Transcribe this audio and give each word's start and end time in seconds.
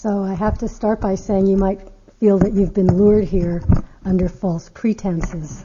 So 0.00 0.22
I 0.22 0.32
have 0.34 0.58
to 0.58 0.68
start 0.68 1.00
by 1.00 1.16
saying 1.16 1.48
you 1.48 1.56
might 1.56 1.80
feel 2.20 2.38
that 2.38 2.52
you've 2.52 2.72
been 2.72 2.86
lured 2.86 3.24
here 3.24 3.64
under 4.04 4.28
false 4.28 4.68
pretenses. 4.68 5.64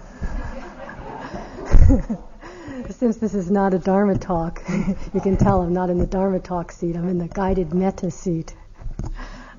Since 2.89 3.17
this 3.17 3.35
is 3.35 3.51
not 3.51 3.75
a 3.75 3.77
Dharma 3.77 4.17
talk, 4.17 4.63
you 5.13 5.21
can 5.21 5.37
tell 5.37 5.61
I'm 5.61 5.71
not 5.71 5.91
in 5.91 5.99
the 5.99 6.07
Dharma 6.07 6.39
talk 6.39 6.71
seat, 6.71 6.95
I'm 6.95 7.09
in 7.09 7.19
the 7.19 7.27
guided 7.27 7.75
metta 7.75 8.09
seat. 8.09 8.55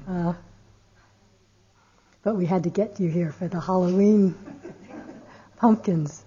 Uh, 0.09 0.35
but 2.25 2.35
we 2.35 2.45
had 2.45 2.65
to 2.65 2.71
get 2.71 2.99
you 2.99 3.09
here 3.09 3.31
for 3.31 3.47
the 3.47 3.61
Halloween 3.61 4.35
pumpkins. 5.57 6.25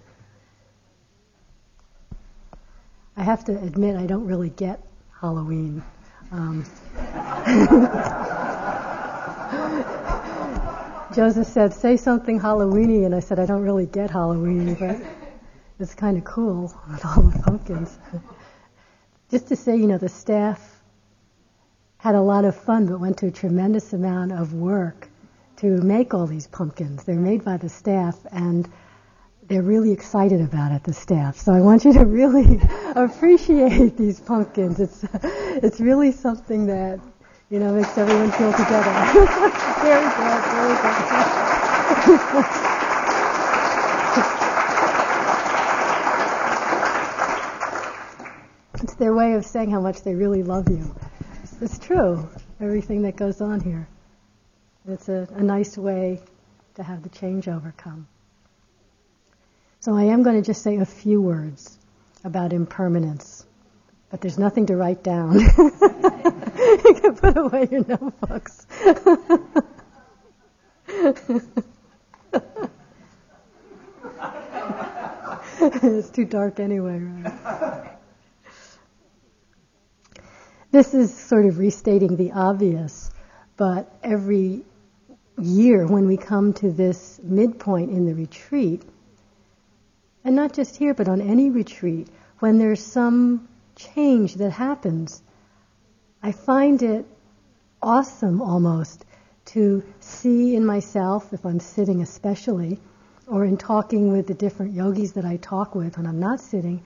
I 3.18 3.23
have 3.23 3.43
to 3.43 3.57
admit, 3.61 3.98
I 3.98 4.05
don't 4.05 4.25
really 4.25 4.52
get 4.52 4.79
Halloween. 5.20 5.84
Um, 6.32 6.66
Joseph 11.14 11.48
said, 11.48 11.74
say 11.74 11.98
something 11.98 12.39
Halloweeny, 12.39 13.06
and 13.06 13.16
I 13.16 13.21
said, 13.21 13.39
I 13.39 13.46
don't 13.46 13.64
really 13.64 13.86
get 13.88 14.12
Halloween, 14.12 14.75
but 14.75 14.98
it's 15.80 15.96
kind 15.96 16.18
of 16.18 16.24
cool 16.24 16.74
with 16.92 17.06
all 17.06 17.24
the 17.24 17.39
pumpkins. 17.39 17.98
Just 19.32 19.48
to 19.48 19.56
say, 19.56 19.78
you 19.78 19.88
know, 19.88 19.98
the 19.98 20.10
staff 20.10 20.82
had 21.98 22.16
a 22.16 22.22
lot 22.22 22.46
of 22.46 22.56
fun, 22.56 22.86
but 22.86 23.00
went 23.00 23.18
to 23.18 23.28
a 23.28 23.32
tremendous 23.32 23.94
amount 23.94 24.32
of 24.32 24.54
work 24.54 25.10
to 25.58 25.68
make 25.82 26.14
all 26.14 26.28
these 26.28 26.47
pumpkins. 26.47 27.04
They're 27.04 27.16
made 27.16 27.44
by 27.44 27.58
the 27.58 27.70
staff, 27.70 28.16
and 28.32 28.70
they're 29.47 29.64
really 29.64 29.92
excited 29.92 30.42
about 30.42 30.72
it, 30.72 30.84
the 30.84 30.94
staff. 30.94 31.38
So 31.38 31.54
I 31.54 31.61
want 31.61 31.86
you 31.86 31.94
to 31.94 32.06
really 32.06 32.59
appreciate 32.95 33.97
these 33.97 34.20
pumpkins. 34.20 34.80
It's, 34.80 35.03
it's 35.23 35.80
really 35.80 36.11
something 36.11 36.67
that 36.67 37.00
you 37.50 37.59
know, 37.59 37.73
makes 37.73 37.97
everyone 37.97 38.31
feel 38.31 38.52
together. 38.52 38.92
very 39.81 40.03
good, 40.03 40.44
very 40.52 40.75
good. 40.75 40.95
it's 48.83 48.95
their 48.95 49.13
way 49.13 49.33
of 49.33 49.45
saying 49.45 49.72
how 49.72 49.80
much 49.80 50.02
they 50.02 50.13
really 50.13 50.44
love 50.44 50.69
you. 50.69 50.94
It's 51.61 51.80
true, 51.80 52.27
everything 52.59 53.02
that 53.03 53.16
goes 53.16 53.41
on 53.41 53.61
here. 53.61 53.88
It's 54.88 55.09
a, 55.09 55.27
a 55.33 55.44
nice 55.44 55.77
way 55.77 56.19
to 56.75 56.83
have 56.83 57.03
the 57.03 57.09
changeover 57.09 57.75
come. 57.77 58.07
So 59.79 59.95
I 59.95 60.03
am 60.03 60.23
going 60.23 60.35
to 60.35 60.45
just 60.45 60.61
say 60.61 60.77
a 60.77 60.85
few 60.85 61.22
words 61.22 61.77
about 62.23 62.52
impermanence, 62.52 63.36
but 64.09 64.22
there's 64.22 64.38
nothing 64.38 64.67
to 64.67 64.75
write 64.75 65.03
down. 65.03 65.39
you 65.39 65.50
can 67.02 67.16
put 67.16 67.38
away 67.38 67.67
your 67.69 67.86
notebooks. 67.86 68.66
it's 75.83 76.09
too 76.09 76.25
dark 76.25 76.59
anyway, 76.59 77.00
right? 77.00 77.97
This 80.72 80.94
is 80.94 81.17
sort 81.17 81.45
of 81.45 81.59
restating 81.59 82.17
the 82.17 82.33
obvious, 82.33 83.09
but 83.55 83.91
every 84.03 84.63
year 85.39 85.85
when 85.85 86.08
we 86.08 86.17
come 86.17 86.53
to 86.53 86.72
this 86.72 87.19
midpoint 87.23 87.91
in 87.91 88.05
the 88.05 88.13
retreat, 88.13 88.83
and 90.23 90.35
not 90.35 90.53
just 90.53 90.75
here, 90.75 90.94
but 90.94 91.08
on 91.08 91.22
any 91.22 91.50
retreat, 91.50 92.08
when 92.39 92.58
there's 92.58 92.83
some 92.83 93.47
change 93.78 94.36
that 94.36 94.52
happens, 94.52 95.22
I 96.22 96.31
find 96.31 96.81
it 96.81 97.06
awesome 97.81 98.42
almost 98.42 99.06
to 99.45 99.84
see 100.00 100.56
in 100.56 100.66
myself, 100.66 101.31
if 101.31 101.45
I'm 101.45 101.59
sitting 101.59 102.02
especially, 102.02 102.80
or 103.28 103.45
in 103.45 103.58
talking 103.58 104.12
with 104.12 104.28
the 104.28 104.34
different 104.34 104.74
yogis 104.74 105.13
that 105.13 105.25
I 105.25 105.38
talk 105.38 105.75
with 105.75 105.97
when 105.97 106.07
I'm 106.07 106.19
not 106.19 106.41
sitting, 106.41 106.84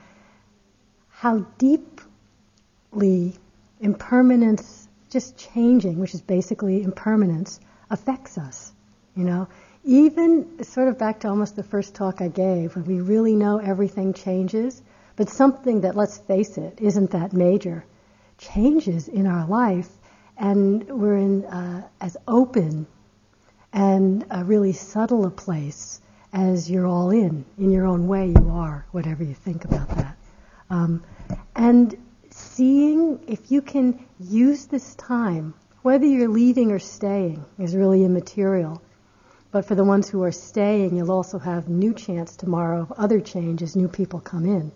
how 1.10 1.40
deeply 1.58 3.36
impermanence, 3.80 4.88
just 5.10 5.38
changing, 5.38 6.00
which 6.00 6.14
is 6.14 6.22
basically 6.22 6.84
impermanence, 6.84 7.60
affects 7.90 8.38
us. 8.38 8.72
You 9.16 9.24
know, 9.24 9.48
even 9.84 10.64
sort 10.64 10.88
of 10.88 10.98
back 10.98 11.22
to 11.22 11.30
almost 11.30 11.56
the 11.56 11.64
first 11.64 11.96
talk 11.96 12.22
I 12.22 12.28
gave, 12.28 12.76
when 12.76 12.86
we 12.86 13.02
really 13.02 13.36
know 13.36 13.58
everything 13.58 14.14
changes, 14.14 14.82
but 15.22 15.30
something 15.30 15.82
that, 15.82 15.96
let's 15.96 16.18
face 16.18 16.58
it, 16.58 16.82
isn't 16.82 17.12
that 17.12 17.32
major 17.32 17.86
changes 18.40 19.08
in 19.08 19.28
our 19.28 19.46
life, 19.46 19.88
and 20.36 20.84
we're 20.90 21.18
in 21.18 21.46
uh, 21.46 21.88
as 22.02 22.18
open 22.28 22.88
and 23.72 24.26
a 24.32 24.44
really 24.44 24.74
subtle 24.74 25.28
a 25.28 25.30
place 25.30 26.02
as 26.34 26.72
you're 26.72 26.88
all 26.88 27.12
in. 27.12 27.46
In 27.60 27.70
your 27.70 27.86
own 27.86 28.08
way, 28.08 28.30
you 28.30 28.50
are, 28.50 28.84
whatever 28.90 29.24
you 29.24 29.36
think 29.36 29.64
about 29.64 29.90
that. 29.90 30.18
Um, 30.72 31.04
and 31.56 31.96
seeing 32.32 33.20
if 33.28 33.52
you 33.52 33.62
can 33.62 34.04
use 34.20 34.66
this 34.66 34.96
time, 34.96 35.54
whether 35.84 36.08
you're 36.08 36.30
leaving 36.30 36.72
or 36.72 36.80
staying, 36.80 37.46
is 37.60 37.76
really 37.76 38.04
immaterial. 38.04 38.82
But 39.52 39.66
for 39.66 39.76
the 39.76 39.84
ones 39.84 40.10
who 40.10 40.24
are 40.24 40.32
staying, 40.32 40.96
you'll 40.96 41.12
also 41.12 41.38
have 41.38 41.70
new 41.70 41.94
chance 41.94 42.36
tomorrow 42.36 42.82
of 42.82 42.92
other 42.94 43.20
change 43.22 43.62
as 43.62 43.76
new 43.76 43.88
people 43.88 44.20
come 44.20 44.48
in. 44.48 44.72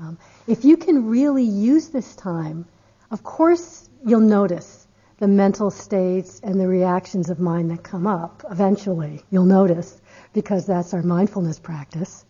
Um, 0.00 0.18
if 0.46 0.64
you 0.64 0.76
can 0.76 1.06
really 1.06 1.44
use 1.44 1.88
this 1.88 2.14
time 2.14 2.66
of 3.10 3.22
course, 3.22 3.88
you'll 4.04 4.20
notice 4.20 4.86
the 5.18 5.28
mental 5.28 5.70
states 5.70 6.40
and 6.44 6.60
the 6.60 6.68
reactions 6.68 7.30
of 7.30 7.40
mind 7.40 7.70
that 7.70 7.82
come 7.82 8.06
up 8.06 8.44
eventually. 8.50 9.22
You'll 9.30 9.46
notice 9.46 10.00
because 10.34 10.66
that's 10.66 10.92
our 10.92 11.02
mindfulness 11.02 11.58
practice. 11.58 12.24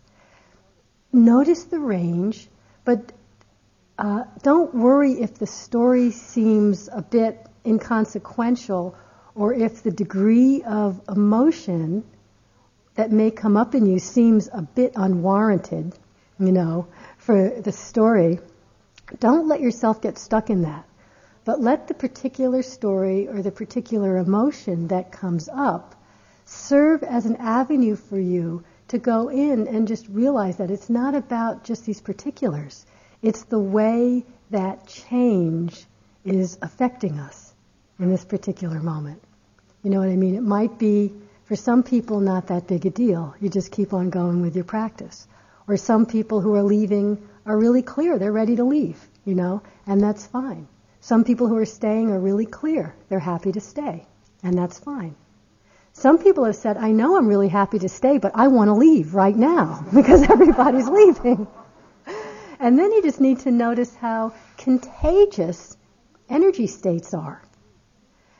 Notice 1.11 1.65
the 1.65 1.79
range, 1.79 2.47
but 2.85 3.11
uh, 3.97 4.23
don't 4.41 4.73
worry 4.73 5.13
if 5.21 5.35
the 5.35 5.47
story 5.47 6.11
seems 6.11 6.87
a 6.91 7.01
bit 7.01 7.45
inconsequential 7.65 8.95
or 9.35 9.53
if 9.53 9.83
the 9.83 9.91
degree 9.91 10.63
of 10.63 11.01
emotion 11.09 12.05
that 12.95 13.11
may 13.11 13.31
come 13.31 13.57
up 13.57 13.75
in 13.75 13.85
you 13.85 13.99
seems 13.99 14.47
a 14.51 14.61
bit 14.61 14.93
unwarranted, 14.95 15.93
you 16.39 16.51
know, 16.53 16.87
for 17.29 17.61
the 17.61 17.71
story. 17.71 18.39
Don't 19.19 19.47
let 19.47 19.61
yourself 19.61 20.01
get 20.01 20.17
stuck 20.17 20.49
in 20.49 20.63
that. 20.63 20.83
But 21.45 21.61
let 21.61 21.87
the 21.87 21.93
particular 21.93 22.63
story 22.63 23.27
or 23.27 23.43
the 23.43 23.51
particular 23.51 24.17
emotion 24.17 24.87
that 24.87 25.11
comes 25.11 25.47
up 25.47 25.93
serve 26.45 27.03
as 27.03 27.27
an 27.27 27.35
avenue 27.35 27.95
for 27.95 28.17
you 28.17 28.63
to 28.87 28.97
go 28.97 29.29
in 29.29 29.67
and 29.67 29.87
just 29.87 30.07
realize 30.07 30.57
that 30.57 30.71
it's 30.71 30.89
not 30.89 31.13
about 31.13 31.63
just 31.63 31.85
these 31.85 32.01
particulars. 32.01 32.83
It's 33.21 33.43
the 33.43 33.59
way 33.59 34.25
that 34.49 34.87
change 34.87 35.85
is 36.25 36.57
affecting 36.63 37.19
us 37.19 37.53
in 37.99 38.09
this 38.09 38.25
particular 38.25 38.79
moment. 38.79 39.21
You 39.83 39.91
know 39.91 39.99
what 39.99 40.09
I 40.09 40.15
mean? 40.15 40.33
It 40.33 40.41
might 40.41 40.79
be, 40.79 41.13
for 41.45 41.55
some 41.55 41.83
people, 41.83 42.21
not 42.21 42.47
that 42.47 42.65
big 42.65 42.87
a 42.87 42.89
deal. 42.89 43.35
You 43.39 43.49
just 43.49 43.71
keep 43.71 43.93
on 43.93 44.09
going 44.09 44.41
with 44.41 44.55
your 44.55 44.65
practice. 44.65 45.27
Or 45.69 45.77
some 45.77 46.07
people 46.07 46.41
who 46.41 46.55
are 46.55 46.63
leaving 46.63 47.29
are 47.45 47.55
really 47.55 47.83
clear. 47.83 48.17
They're 48.17 48.31
ready 48.31 48.55
to 48.55 48.63
leave, 48.63 49.07
you 49.23 49.35
know, 49.35 49.61
and 49.85 50.01
that's 50.01 50.25
fine. 50.25 50.67
Some 50.99 51.23
people 51.23 51.45
who 51.45 51.57
are 51.57 51.65
staying 51.65 52.09
are 52.09 52.19
really 52.19 52.47
clear. 52.47 52.95
They're 53.07 53.19
happy 53.19 53.51
to 53.51 53.61
stay, 53.61 54.07
and 54.41 54.57
that's 54.57 54.79
fine. 54.79 55.13
Some 55.93 56.17
people 56.17 56.45
have 56.45 56.55
said, 56.55 56.77
I 56.77 56.91
know 56.91 57.15
I'm 57.15 57.27
really 57.27 57.49
happy 57.49 57.77
to 57.79 57.87
stay, 57.87 58.17
but 58.17 58.31
I 58.33 58.47
want 58.47 58.69
to 58.69 58.73
leave 58.73 59.13
right 59.13 59.35
now 59.35 59.85
because 59.93 60.23
everybody's 60.23 60.89
leaving. 61.01 61.45
And 62.59 62.79
then 62.79 62.91
you 62.91 63.03
just 63.03 63.21
need 63.21 63.39
to 63.41 63.51
notice 63.51 63.93
how 63.93 64.33
contagious 64.57 65.77
energy 66.29 66.65
states 66.65 67.13
are, 67.13 67.43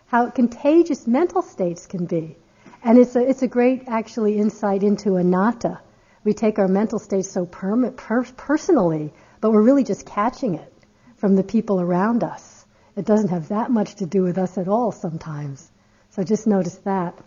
how 0.07 0.31
contagious 0.31 1.05
mental 1.05 1.43
states 1.43 1.85
can 1.85 2.05
be. 2.07 2.37
And 2.83 2.97
it's 2.97 3.15
a, 3.15 3.21
it's 3.21 3.43
a 3.43 3.47
great, 3.47 3.83
actually, 3.87 4.39
insight 4.39 4.81
into 4.81 5.17
anatta, 5.17 5.79
we 6.23 6.33
take 6.33 6.59
our 6.59 6.67
mental 6.67 6.99
state 6.99 7.25
so 7.25 7.45
per- 7.45 7.91
personally, 7.91 9.13
but 9.41 9.51
we're 9.51 9.61
really 9.61 9.83
just 9.83 10.05
catching 10.05 10.55
it 10.55 10.73
from 11.17 11.35
the 11.35 11.43
people 11.43 11.79
around 11.79 12.23
us. 12.23 12.65
It 12.95 13.05
doesn't 13.05 13.29
have 13.29 13.49
that 13.49 13.71
much 13.71 13.95
to 13.95 14.05
do 14.05 14.23
with 14.23 14.37
us 14.37 14.57
at 14.57 14.67
all 14.67 14.91
sometimes. 14.91 15.71
So 16.09 16.23
just 16.23 16.47
notice 16.47 16.75
that. 16.79 17.17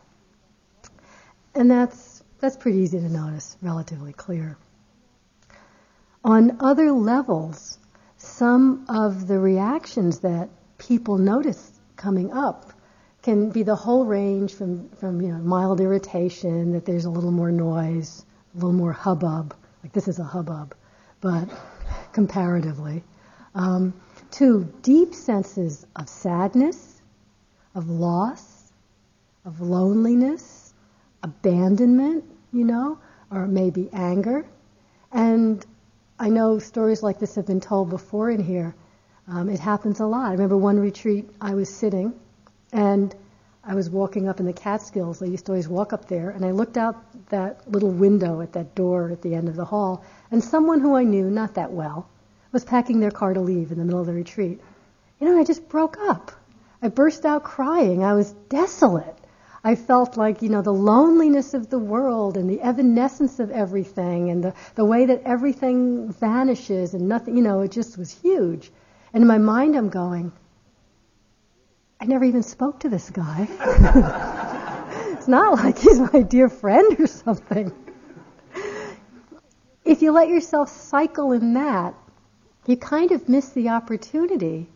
And 1.55 1.71
that's, 1.71 2.23
that's 2.41 2.57
pretty 2.57 2.79
easy 2.79 2.99
to 2.99 3.09
notice, 3.09 3.57
relatively 3.63 4.13
clear. 4.13 4.59
On 6.25 6.59
other 6.61 6.93
levels, 6.93 7.79
some 8.17 8.85
of 8.89 9.27
the 9.27 9.39
reactions 9.39 10.21
that 10.21 10.51
people 10.79 11.19
notice 11.19 11.73
coming 11.97 12.33
up 12.33 12.73
can 13.23 13.51
be 13.51 13.63
the 13.63 13.77
whole 13.77 14.05
range 14.05 14.55
from, 14.55 14.89
from 14.91 15.21
you 15.21 15.29
know, 15.29 15.39
mild 15.39 15.81
irritation, 15.81 16.73
that 16.73 16.85
there's 16.85 17.05
a 17.05 17.11
little 17.11 17.31
more 17.31 17.53
noise, 17.53 18.25
a 18.53 18.57
little 18.57 18.73
more 18.73 18.93
hubbub. 18.93 19.55
Like 19.83 19.93
this 19.93 20.09
is 20.09 20.19
a 20.19 20.25
hubbub, 20.25 20.75
but 21.21 21.49
comparatively. 22.13 23.03
Um, 23.55 23.93
to 24.33 24.65
deep 24.83 25.15
senses 25.15 25.87
of 25.97 26.09
sadness, 26.09 27.03
of 27.75 27.89
loss, 27.89 28.73
of 29.45 29.61
loneliness, 29.61 30.73
abandonment, 31.23 32.25
you 32.53 32.65
know, 32.65 32.99
or 33.31 33.47
maybe 33.47 33.89
anger. 33.93 34.47
And 35.13 35.65
I 36.19 36.29
know 36.29 36.59
stories 36.59 37.03
like 37.03 37.19
this 37.19 37.35
have 37.35 37.47
been 37.47 37.61
told 37.61 37.91
before 37.91 38.31
in 38.31 38.43
here. 38.43 38.75
Um, 39.29 39.49
it 39.49 39.61
happens 39.61 40.01
a 40.01 40.07
lot. 40.07 40.29
I 40.29 40.33
remember 40.33 40.57
one 40.57 40.79
retreat 40.79 41.29
I 41.41 41.55
was 41.55 41.69
sitting 41.69 42.13
and 42.73 43.15
I 43.65 43.75
was 43.77 43.89
walking 43.89 44.29
up 44.29 44.41
in 44.41 44.47
the 44.47 44.53
Catskills. 44.53 45.23
I 45.23 45.27
used 45.27 45.47
to 45.47 45.53
always 45.53 45.69
walk 45.69 45.93
up 45.93 46.09
there, 46.09 46.31
and 46.31 46.45
I 46.45 46.51
looked 46.51 46.77
out 46.77 46.97
that 47.31 47.71
little 47.71 47.93
window 47.93 48.41
at 48.41 48.55
that 48.55 48.75
door 48.75 49.11
at 49.11 49.23
the 49.23 49.37
end 49.37 49.49
of 49.49 49.55
the 49.55 49.65
hall, 49.65 50.05
and 50.33 50.43
someone 50.43 50.81
who 50.81 50.97
I 50.97 51.05
knew, 51.05 51.31
not 51.31 51.55
that 51.55 51.73
well, 51.73 52.09
was 52.51 52.65
packing 52.65 52.99
their 52.99 53.13
car 53.13 53.35
to 53.35 53.41
leave 53.41 53.71
in 53.71 53.79
the 53.79 53.85
middle 53.85 54.01
of 54.01 54.07
the 54.07 54.13
retreat. 54.13 54.61
You 55.21 55.29
know, 55.29 55.39
I 55.39 55.45
just 55.45 55.69
broke 55.69 55.97
up. 55.99 56.33
I 56.83 56.89
burst 56.89 57.25
out 57.25 57.45
crying. 57.45 58.03
I 58.03 58.15
was 58.15 58.33
desolate. 58.49 59.17
I 59.63 59.77
felt 59.77 60.17
like, 60.17 60.43
you 60.43 60.49
know, 60.49 60.63
the 60.63 60.73
loneliness 60.73 61.55
of 61.55 61.71
the 61.71 61.79
world 61.79 62.37
and 62.37 62.51
the 62.51 62.61
evanescence 62.61 63.39
of 63.39 63.53
everything 63.53 64.31
and 64.31 64.43
the, 64.43 64.55
the 64.75 64.85
way 64.85 65.07
that 65.07 65.23
everything 65.25 66.13
vanishes 66.13 66.95
and 66.95 67.09
nothing, 67.09 67.37
you 67.37 67.43
know, 67.45 67.61
it 67.61 67.71
just 67.71 67.97
was 67.97 68.11
huge. 68.11 68.73
And 69.15 69.23
in 69.23 69.29
my 69.29 69.39
mind, 69.39 69.77
I'm 69.77 69.89
going, 69.89 70.33
I 72.03 72.05
never 72.05 72.25
even 72.25 72.43
spoke 72.43 72.81
to 72.81 72.89
this 72.89 73.11
guy. 73.11 73.47
it's 75.13 75.29
not 75.29 75.53
like 75.53 75.79
he's 75.79 76.01
my 76.01 76.23
dear 76.23 76.49
friend 76.49 76.99
or 76.99 77.07
something. 77.07 77.71
If 79.85 80.03
you 80.03 80.11
let 80.11 80.29
yourself 80.29 80.69
cycle 80.69 81.31
in 81.31 81.55
that, 81.55 81.95
you 82.67 82.77
kind 82.77 83.13
of 83.13 83.29
miss 83.29 83.51
the 83.51 83.69
opportunity 83.69 84.69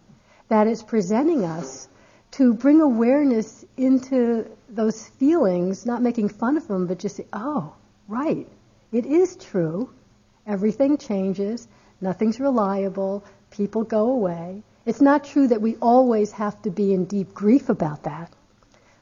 that 0.46 0.68
is 0.68 0.84
presenting 0.84 1.44
us 1.44 1.88
to 2.32 2.54
bring 2.54 2.80
awareness 2.80 3.64
into 3.76 4.48
those 4.68 5.08
feelings, 5.08 5.84
not 5.84 6.02
making 6.02 6.28
fun 6.28 6.56
of 6.56 6.68
them, 6.68 6.86
but 6.86 7.00
just 7.00 7.16
say, 7.16 7.26
oh, 7.32 7.74
right, 8.06 8.46
it 8.92 9.04
is 9.04 9.34
true. 9.34 9.90
Everything 10.46 10.96
changes. 10.96 11.66
Nothing's 12.00 12.38
reliable. 12.38 13.24
People 13.50 13.82
go 13.82 14.10
away. 14.12 14.62
It's 14.86 15.00
not 15.00 15.24
true 15.24 15.48
that 15.48 15.60
we 15.60 15.74
always 15.82 16.30
have 16.30 16.62
to 16.62 16.70
be 16.70 16.94
in 16.94 17.06
deep 17.06 17.34
grief 17.34 17.68
about 17.68 18.04
that, 18.04 18.32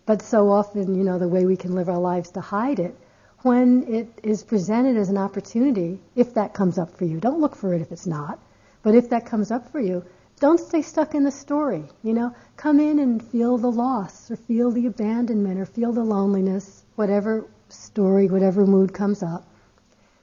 but 0.07 0.23
so 0.23 0.51
often, 0.51 0.95
you 0.95 1.05
know, 1.05 1.19
the 1.19 1.29
way 1.29 1.45
we 1.45 1.59
can 1.59 1.75
live 1.75 1.91
our 1.91 1.99
lives 1.99 2.31
to 2.31 2.41
hide 2.41 2.79
it, 2.79 2.97
when 3.43 3.87
it 3.87 4.09
is 4.23 4.43
presented 4.43 4.97
as 4.97 5.11
an 5.11 5.19
opportunity, 5.19 6.01
if 6.17 6.33
that 6.33 6.55
comes 6.55 6.79
up 6.79 6.97
for 6.97 7.05
you, 7.05 7.21
don't 7.21 7.39
look 7.39 7.55
for 7.55 7.75
it 7.75 7.83
if 7.83 7.93
it's 7.93 8.07
not, 8.07 8.39
but 8.83 8.95
if 8.95 9.11
that 9.11 9.27
comes 9.27 9.51
up 9.51 9.71
for 9.71 9.79
you, 9.79 10.03
don't 10.41 10.59
stay 10.59 10.81
stuck 10.81 11.15
in 11.15 11.23
the 11.23 11.31
story, 11.31 11.85
you 12.03 12.15
know, 12.15 12.35
come 12.57 12.81
in 12.81 12.99
and 12.99 13.23
feel 13.23 13.59
the 13.59 13.71
loss 13.71 14.31
or 14.31 14.37
feel 14.37 14.71
the 14.71 14.87
abandonment 14.87 15.61
or 15.61 15.67
feel 15.67 15.93
the 15.93 16.03
loneliness, 16.03 16.83
whatever 16.95 17.45
story, 17.69 18.27
whatever 18.29 18.67
mood 18.67 18.95
comes 18.95 19.23
up. 19.23 19.47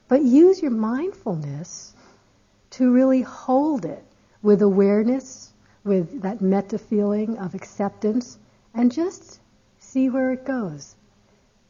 But 0.07 0.23
use 0.23 0.59
your 0.59 0.71
mindfulness 0.71 1.93
to 2.71 2.91
really 2.91 3.21
hold 3.21 3.85
it 3.85 4.03
with 4.41 4.63
awareness 4.63 5.50
with 5.83 6.21
that 6.21 6.41
metta 6.41 6.77
feeling 6.77 7.37
of 7.37 7.55
acceptance 7.55 8.37
and 8.73 8.91
just 8.91 9.39
see 9.79 10.09
where 10.09 10.31
it 10.31 10.45
goes. 10.45 10.95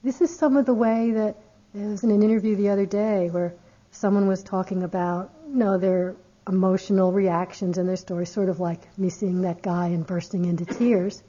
This 0.04 0.22
is 0.22 0.36
some 0.36 0.58
of 0.58 0.66
the 0.66 0.74
way 0.74 1.12
that 1.12 1.38
it 1.74 1.86
was 1.86 2.04
in 2.04 2.12
an 2.12 2.24
interview 2.24 2.56
the 2.56 2.69
other 2.69 2.86
day 2.86 3.30
where 3.30 3.54
someone 3.92 4.28
was 4.28 4.44
talking 4.44 4.84
about, 4.84 5.31
you 5.48 5.56
know, 5.56 5.78
their 5.78 6.16
emotional 6.48 7.12
reactions 7.12 7.78
and 7.78 7.88
their 7.88 7.96
story, 7.96 8.25
sort 8.25 8.50
of 8.50 8.60
like 8.60 8.98
me 8.98 9.10
seeing 9.10 9.42
that 9.42 9.62
guy 9.62 9.88
and 9.88 10.06
bursting 10.06 10.46
into 10.46 10.66
tears, 10.66 11.22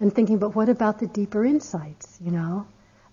and 0.00 0.12
thinking, 0.12 0.38
but 0.38 0.54
what 0.54 0.68
about 0.68 0.98
the 0.98 1.06
deeper 1.06 1.44
insights, 1.44 2.18
you 2.20 2.30
know, 2.30 2.66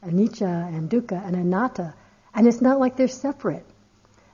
anicca 0.06 0.68
and 0.68 0.89
dukkha 0.89 1.25
and 1.25 1.36
anatta? 1.36 1.94
And 2.33 2.48
it's 2.48 2.62
not 2.62 2.80
like 2.80 2.98
they're 2.98 3.07
separate 3.07 3.65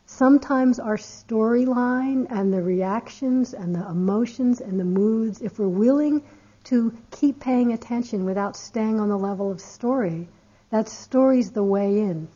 sometimes 0.10 0.80
our 0.80 0.98
storyline 0.98 2.26
and 2.32 2.52
the 2.52 2.62
reactions 2.62 3.54
and 3.54 3.76
the 3.76 3.88
emotions 3.88 4.60
and 4.60 4.80
the 4.80 4.84
moods, 4.84 5.42
if 5.42 5.60
we're 5.60 5.68
willing 5.68 6.24
to 6.64 6.92
keep 7.12 7.40
paying 7.40 7.74
attention 7.74 8.26
without 8.26 8.58
staying 8.58 9.00
on 9.00 9.10
the 9.10 9.18
level 9.18 9.52
of 9.52 9.62
story, 9.62 10.28
that 10.72 10.90
story's 10.90 11.52
the 11.52 11.64
way 11.64 12.00
in 12.00 12.28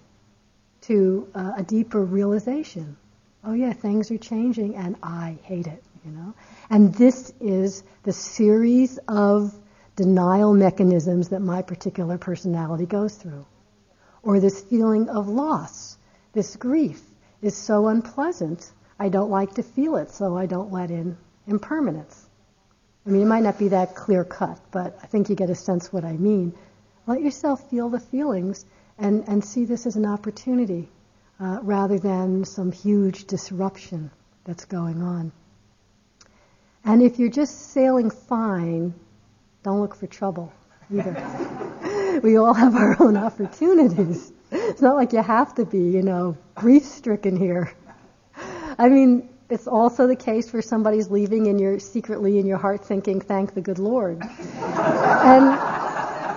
to 0.82 1.28
uh, 1.34 1.54
a 1.58 1.64
deeper 1.64 2.02
realization. 2.04 2.96
Oh 3.44 3.54
yeah, 3.54 3.74
things 3.74 4.12
are 4.12 4.18
changing 4.18 4.76
and 4.76 4.96
I 5.02 5.38
hate 5.42 5.68
it, 5.68 5.84
you 6.06 6.12
know? 6.12 6.36
And 6.70 6.94
this 6.94 7.34
is 7.42 7.84
the 8.04 8.14
series 8.14 9.00
of 9.08 9.54
denial 9.96 10.54
mechanisms 10.54 11.30
that 11.30 11.42
my 11.42 11.64
particular 11.64 12.18
personality 12.20 12.86
goes 12.86 13.16
through. 13.16 13.46
Or 14.22 14.40
this 14.40 14.62
feeling 14.62 15.10
of 15.10 15.28
loss, 15.28 15.98
this 16.34 16.56
grief, 16.56 17.02
is 17.44 17.56
so 17.56 17.88
unpleasant, 17.88 18.72
I 18.98 19.10
don't 19.10 19.30
like 19.30 19.56
to 19.56 19.64
feel 19.64 19.98
it, 19.98 20.10
so 20.12 20.38
I 20.38 20.46
don't 20.46 20.72
let 20.72 20.90
in 20.90 21.18
impermanence. 21.46 22.26
I 23.06 23.10
mean, 23.10 23.22
it 23.22 23.26
might 23.26 23.44
not 23.44 23.60
be 23.60 23.68
that 23.68 23.96
clear 23.96 24.24
cut, 24.24 24.60
but 24.72 24.98
I 25.04 25.08
think 25.08 25.30
you 25.30 25.36
get 25.36 25.50
a 25.50 25.56
sense 25.56 25.92
what 25.92 26.06
I 26.06 26.14
mean. 26.14 26.54
Let 27.06 27.22
yourself 27.22 27.70
feel 27.70 27.90
the 27.90 28.00
feelings 28.00 28.66
and, 28.98 29.28
and 29.28 29.44
see 29.44 29.66
this 29.66 29.86
as 29.86 29.98
an 29.98 30.06
opportunity 30.06 30.90
uh, 31.40 31.60
rather 31.62 32.00
than 32.00 32.46
some 32.46 32.72
huge 32.72 33.26
disruption 33.26 34.10
that's 34.46 34.64
going 34.66 35.02
on. 35.02 35.34
And 36.86 37.02
if 37.02 37.20
you're 37.20 37.30
just 37.30 37.72
sailing 37.72 38.10
fine, 38.10 38.94
don't 39.64 39.82
look 39.82 39.96
for 39.96 40.08
trouble 40.08 40.54
either. 40.94 42.20
we 42.24 42.38
all 42.38 42.54
have 42.54 42.76
our 42.76 42.96
own 43.02 43.18
opportunities 43.18 44.33
it's 44.54 44.82
not 44.82 44.96
like 44.96 45.14
you 45.14 45.22
have 45.22 45.56
to 45.56 45.66
be, 45.66 45.80
you 45.80 46.02
know, 46.02 46.38
grief 46.56 46.86
stricken 46.86 47.36
here. 47.36 47.74
I 48.78 48.90
mean, 48.90 49.30
it's 49.50 49.68
also 49.68 50.08
the 50.08 50.16
case 50.16 50.52
where 50.54 50.62
somebody's 50.62 51.10
leaving 51.10 51.48
and 51.48 51.60
you're 51.60 51.80
secretly 51.80 52.40
in 52.40 52.46
your 52.46 52.58
heart 52.58 52.86
thinking, 52.86 53.22
thank 53.22 53.54
the 53.54 53.62
good 53.62 53.80
Lord. 53.80 54.22
and 54.22 55.60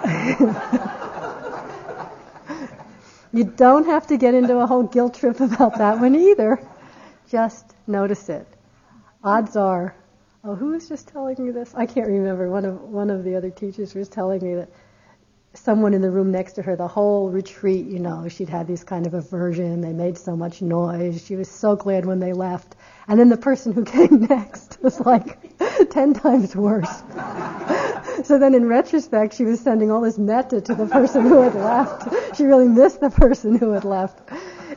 you 3.32 3.44
don't 3.44 3.86
have 3.86 4.06
to 4.08 4.16
get 4.16 4.34
into 4.34 4.58
a 4.58 4.66
whole 4.66 4.82
guilt 4.82 5.14
trip 5.14 5.40
about 5.40 5.78
that 5.78 6.00
one 6.00 6.14
either. 6.14 6.60
Just 7.30 7.74
notice 7.86 8.28
it. 8.28 8.46
Odds 9.22 9.56
are, 9.56 9.94
oh, 10.44 10.54
who 10.54 10.68
was 10.68 10.88
just 10.88 11.08
telling 11.08 11.44
me 11.44 11.50
this? 11.50 11.74
I 11.74 11.86
can't 11.86 12.06
remember. 12.06 12.48
One 12.48 12.64
of 12.64 12.80
one 12.82 13.10
of 13.10 13.24
the 13.24 13.34
other 13.34 13.50
teachers 13.50 13.94
was 13.94 14.08
telling 14.08 14.42
me 14.42 14.54
that 14.54 14.68
someone 15.56 15.94
in 15.94 16.02
the 16.02 16.10
room 16.10 16.30
next 16.30 16.54
to 16.54 16.62
her 16.62 16.76
the 16.76 16.88
whole 16.88 17.30
retreat, 17.30 17.86
you 17.86 17.98
know, 17.98 18.28
she'd 18.28 18.48
had 18.48 18.66
this 18.66 18.84
kind 18.84 19.06
of 19.06 19.14
aversion. 19.14 19.80
They 19.80 19.92
made 19.92 20.18
so 20.18 20.36
much 20.36 20.62
noise. 20.62 21.24
She 21.24 21.36
was 21.36 21.50
so 21.50 21.76
glad 21.76 22.04
when 22.04 22.20
they 22.20 22.32
left. 22.32 22.76
And 23.08 23.18
then 23.18 23.28
the 23.28 23.36
person 23.36 23.72
who 23.72 23.84
came 23.96 24.26
next 24.28 24.78
was 24.82 25.00
like 25.00 25.38
ten 25.90 26.14
times 26.14 26.54
worse. 26.54 26.88
so 28.24 28.38
then 28.38 28.54
in 28.54 28.66
retrospect, 28.66 29.34
she 29.34 29.44
was 29.44 29.60
sending 29.60 29.90
all 29.90 30.00
this 30.00 30.18
metta 30.18 30.60
to 30.60 30.74
the 30.74 30.86
person 30.86 31.22
who 31.22 31.42
had 31.42 31.54
left. 31.54 32.36
She 32.36 32.44
really 32.44 32.68
missed 32.68 33.00
the 33.00 33.10
person 33.10 33.56
who 33.56 33.72
had 33.72 33.84
left. 33.84 34.20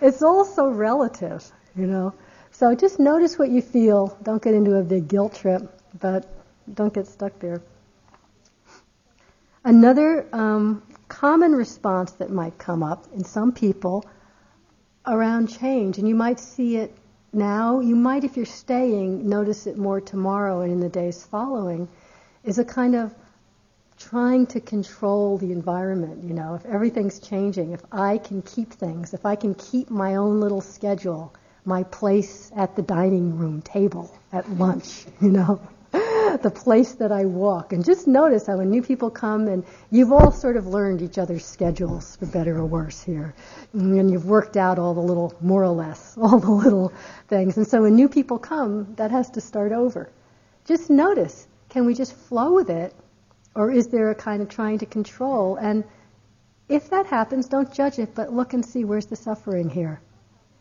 It's 0.02 0.22
all 0.22 0.46
so 0.46 0.70
relative, 0.70 1.44
you 1.76 1.88
know. 1.88 2.14
So 2.52 2.76
just 2.76 3.00
notice 3.00 3.38
what 3.38 3.50
you 3.50 3.62
feel. 3.62 4.18
Don't 4.24 4.42
get 4.42 4.54
into 4.54 4.76
a 4.76 4.84
big 4.84 5.08
guilt 5.08 5.36
trip, 5.36 5.62
but 6.00 6.26
don't 6.74 6.94
get 6.94 7.08
stuck 7.08 7.40
there. 7.40 7.62
Another 9.64 10.28
um, 10.34 10.84
common 11.08 11.54
response 11.54 12.12
that 12.14 12.32
might 12.32 12.58
come 12.58 12.84
up 12.84 13.06
in 13.14 13.24
some 13.24 13.52
people 13.52 14.06
around 15.06 15.48
change, 15.48 15.98
and 15.98 16.08
you 16.08 16.16
might 16.16 16.40
see 16.40 16.78
it 16.78 16.96
now, 17.32 17.80
you 17.80 17.96
might, 17.96 18.24
if 18.24 18.38
you're 18.38 18.46
staying, 18.46 19.28
notice 19.28 19.68
it 19.68 19.78
more 19.78 20.02
tomorrow 20.02 20.62
and 20.62 20.72
in 20.72 20.80
the 20.80 20.90
days 20.90 21.24
following, 21.24 21.88
is 22.44 22.58
a 22.58 22.66
kind 22.66 22.96
of 22.96 23.14
trying 24.00 24.48
to 24.48 24.60
control 24.60 25.38
the 25.38 25.52
environment. 25.52 26.24
You 26.24 26.34
know, 26.34 26.56
if 26.56 26.66
everything's 26.66 27.20
changing, 27.20 27.72
if 27.72 27.82
I 27.92 28.18
can 28.18 28.42
keep 28.42 28.72
things, 28.72 29.14
if 29.14 29.26
I 29.26 29.36
can 29.36 29.54
keep 29.54 29.92
my 29.92 30.16
own 30.16 30.40
little 30.40 30.62
schedule, 30.62 31.34
my 31.66 31.84
place 31.84 32.52
at 32.56 32.76
the 32.76 32.82
dining 32.82 33.38
room 33.38 33.62
table 33.62 34.12
at 34.32 34.50
lunch, 34.52 35.06
you 35.22 35.30
know, 35.30 35.62
the 36.42 36.52
place 36.52 36.94
that 36.94 37.12
I 37.12 37.26
walk. 37.26 37.74
And 37.74 37.84
just 37.84 38.08
notice 38.08 38.48
how 38.48 38.58
when 38.58 38.70
new 38.70 38.82
people 38.82 39.10
come 39.10 39.48
and 39.48 39.66
you've 39.92 40.12
all 40.12 40.32
sort 40.32 40.58
of 40.58 40.68
learned 40.68 41.02
each 41.02 41.18
other's 41.18 41.46
schedules, 41.46 42.16
for 42.16 42.26
better 42.26 42.58
or 42.58 42.66
worse 42.66 43.02
here. 43.02 43.34
And 43.74 44.12
you've 44.12 44.26
worked 44.26 44.58
out 44.58 44.80
all 44.80 44.94
the 44.94 45.02
little, 45.02 45.34
more 45.42 45.64
or 45.64 45.70
less, 45.70 46.18
all 46.22 46.40
the 46.40 46.52
little 46.52 46.94
things. 47.28 47.58
And 47.58 47.68
so 47.68 47.82
when 47.82 47.96
new 47.96 48.10
people 48.10 48.40
come, 48.40 48.94
that 48.96 49.12
has 49.12 49.30
to 49.32 49.42
start 49.42 49.72
over. 49.72 50.10
Just 50.66 50.90
notice, 50.90 51.48
can 51.70 51.86
we 51.86 51.94
just 51.94 52.14
flow 52.14 52.54
with 52.54 52.70
it? 52.70 52.94
Or 53.56 53.72
is 53.72 53.88
there 53.88 54.12
a 54.12 54.16
kind 54.16 54.42
of 54.42 54.50
trying 54.50 54.80
to 54.80 54.86
control? 54.86 55.56
And 55.56 55.84
if 56.68 56.92
that 56.92 57.08
happens, 57.08 57.48
don't 57.48 57.74
judge 57.74 57.98
it, 57.98 58.14
but 58.14 58.32
look 58.32 58.54
and 58.54 58.64
see 58.64 58.86
where's 58.86 59.08
the 59.08 59.16
suffering 59.16 59.70
here. 59.70 60.00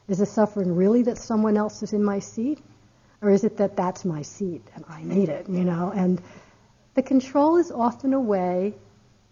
Is 0.09 0.19
the 0.19 0.27
suffering 0.27 0.75
really 0.75 1.03
that 1.03 1.19
someone 1.19 1.59
else 1.59 1.83
is 1.83 1.93
in 1.93 2.03
my 2.03 2.19
seat? 2.19 2.61
Or 3.21 3.31
is 3.31 3.45
it 3.45 3.57
that 3.57 3.77
that's 3.77 4.05
my 4.05 4.23
seat 4.23 4.63
and 4.75 4.85
I 4.89 5.03
need 5.03 5.29
it, 5.29 5.49
you 5.49 5.65
know? 5.65 5.93
And 5.95 6.23
the 6.95 7.03
control 7.03 7.57
is 7.57 7.71
often 7.71 8.15
a 8.15 8.21
way 8.21 8.75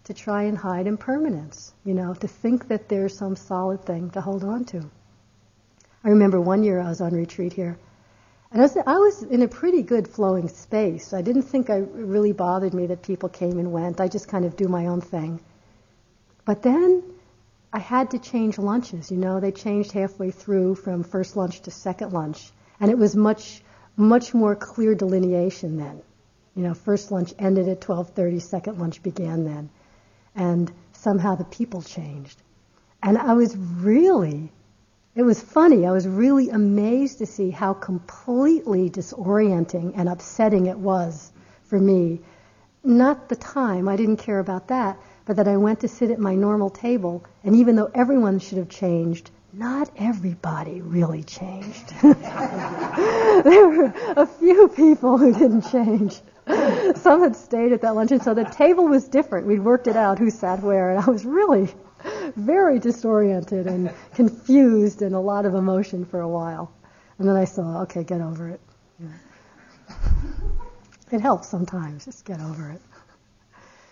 to 0.05 0.13
try 0.13 0.43
and 0.43 0.57
hide 0.57 0.87
impermanence, 0.87 1.73
you 1.83 1.93
know, 1.93 2.13
to 2.13 2.27
think 2.27 2.67
that 2.69 2.87
there's 2.87 3.17
some 3.17 3.35
solid 3.35 3.83
thing 3.85 4.09
to 4.11 4.21
hold 4.21 4.43
on 4.43 4.65
to. 4.65 4.89
I 6.03 6.09
remember 6.09 6.39
one 6.39 6.63
year 6.63 6.79
I 6.79 6.87
was 6.87 7.01
on 7.01 7.13
retreat 7.13 7.51
here, 7.53 7.77
and 8.51 8.61
I 8.61 8.65
was, 8.65 8.77
I 8.77 8.97
was 8.97 9.23
in 9.23 9.41
a 9.41 9.47
pretty 9.49 9.83
good 9.83 10.07
flowing 10.07 10.47
space. 10.47 11.13
I 11.13 11.21
didn't 11.21 11.41
think 11.41 11.69
it 11.69 11.89
really 11.91 12.31
bothered 12.31 12.73
me 12.73 12.87
that 12.87 13.01
people 13.01 13.27
came 13.27 13.59
and 13.59 13.73
went. 13.73 13.99
I 13.99 14.07
just 14.07 14.29
kind 14.29 14.45
of 14.45 14.55
do 14.55 14.69
my 14.69 14.87
own 14.87 15.01
thing. 15.01 15.41
But 16.45 16.61
then 16.61 17.03
I 17.73 17.79
had 17.79 18.11
to 18.11 18.19
change 18.19 18.57
lunches. 18.57 19.11
You 19.11 19.17
know, 19.17 19.41
they 19.41 19.51
changed 19.51 19.91
halfway 19.91 20.31
through 20.31 20.75
from 20.75 21.03
first 21.03 21.35
lunch 21.35 21.59
to 21.63 21.71
second 21.71 22.13
lunch, 22.13 22.49
and 22.79 22.89
it 22.89 22.97
was 22.97 23.13
much, 23.13 23.61
much 23.97 24.33
more 24.33 24.55
clear 24.55 24.95
delineation 24.95 25.77
then. 25.77 26.01
You 26.55 26.63
know, 26.63 26.73
first 26.73 27.11
lunch 27.11 27.33
ended 27.37 27.67
at 27.67 27.81
12:30, 27.81 28.39
second 28.41 28.79
lunch 28.79 29.03
began 29.03 29.43
then, 29.43 29.69
and 30.35 30.71
somehow 30.93 31.35
the 31.35 31.43
people 31.43 31.81
changed, 31.81 32.41
and 33.03 33.17
I 33.17 33.33
was 33.33 33.57
really 33.57 34.51
it 35.17 35.23
was 35.23 35.41
funny. 35.41 35.87
I 35.87 35.91
was 35.91 36.07
really 36.07 36.51
amazed 36.51 37.17
to 37.17 37.25
see 37.25 37.49
how 37.49 37.73
completely 37.73 38.87
disorienting 38.87 39.93
and 39.95 40.07
upsetting 40.07 40.67
it 40.67 40.77
was 40.77 41.31
for 41.63 41.79
me. 41.79 42.21
Not 42.83 43.27
the 43.27 43.35
time, 43.35 43.87
I 43.87 43.95
didn't 43.95 44.17
care 44.17 44.37
about 44.37 44.67
that, 44.67 44.99
but 45.25 45.37
that 45.37 45.47
I 45.47 45.57
went 45.57 45.79
to 45.79 45.87
sit 45.87 46.11
at 46.11 46.19
my 46.19 46.35
normal 46.35 46.69
table, 46.69 47.23
and 47.43 47.55
even 47.55 47.75
though 47.75 47.89
everyone 47.95 48.37
should 48.37 48.59
have 48.59 48.69
changed, 48.69 49.31
not 49.57 49.89
everybody 49.97 50.81
really 50.81 51.23
changed. 51.23 51.89
there 52.01 53.67
were 53.67 53.93
a 54.15 54.27
few 54.27 54.67
people 54.67 55.17
who 55.17 55.33
didn't 55.33 55.63
change. 55.71 56.21
Some 56.95 57.23
had 57.23 57.35
stayed 57.35 57.71
at 57.73 57.81
that 57.81 57.95
luncheon, 57.95 58.21
so 58.21 58.33
the 58.33 58.45
table 58.45 58.87
was 58.87 59.07
different. 59.07 59.47
We'd 59.47 59.63
worked 59.63 59.87
it 59.87 59.97
out 59.97 60.19
who 60.19 60.29
sat 60.29 60.61
where, 60.61 60.91
and 60.91 60.99
I 61.03 61.09
was 61.09 61.25
really 61.25 61.73
very 62.35 62.79
disoriented 62.79 63.65
and 63.65 63.91
confused 64.13 65.01
and 65.01 65.15
a 65.15 65.19
lot 65.19 65.45
of 65.45 65.55
emotion 65.55 66.05
for 66.05 66.21
a 66.21 66.27
while. 66.27 66.71
And 67.17 67.27
then 67.27 67.35
I 67.35 67.45
saw, 67.45 67.81
okay, 67.81 68.03
get 68.03 68.21
over 68.21 68.49
it. 68.49 68.61
Yeah. 68.99 69.97
It 71.11 71.21
helps 71.21 71.49
sometimes, 71.49 72.05
just 72.05 72.25
get 72.25 72.39
over 72.39 72.69
it. 72.69 72.81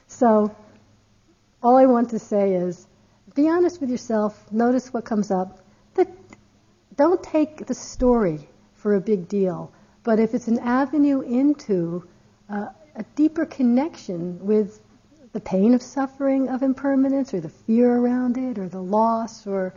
So, 0.07 0.55
all 1.63 1.77
I 1.77 1.85
want 1.87 2.11
to 2.11 2.19
say 2.19 2.53
is 2.53 2.85
be 3.35 3.49
honest 3.49 3.81
with 3.81 3.89
yourself, 3.89 4.51
notice 4.51 4.93
what 4.93 5.05
comes 5.05 5.29
up. 5.29 5.59
don't 6.95 7.21
take 7.21 7.65
the 7.65 7.73
story 7.73 8.47
for 8.75 8.95
a 8.95 9.01
big 9.01 9.27
deal, 9.27 9.71
but 10.03 10.19
if 10.19 10.33
it's 10.33 10.47
an 10.47 10.59
avenue 10.59 11.19
into 11.19 12.07
uh, 12.49 12.67
a 12.95 13.03
deeper 13.15 13.45
connection 13.45 14.39
with 14.45 14.79
the 15.33 15.41
pain 15.41 15.73
of 15.73 15.81
suffering 15.81 16.47
of 16.47 16.63
impermanence 16.63 17.33
or 17.33 17.41
the 17.41 17.49
fear 17.49 17.93
around 17.93 18.37
it 18.37 18.57
or 18.57 18.69
the 18.69 18.81
loss 18.81 19.45
or 19.45 19.73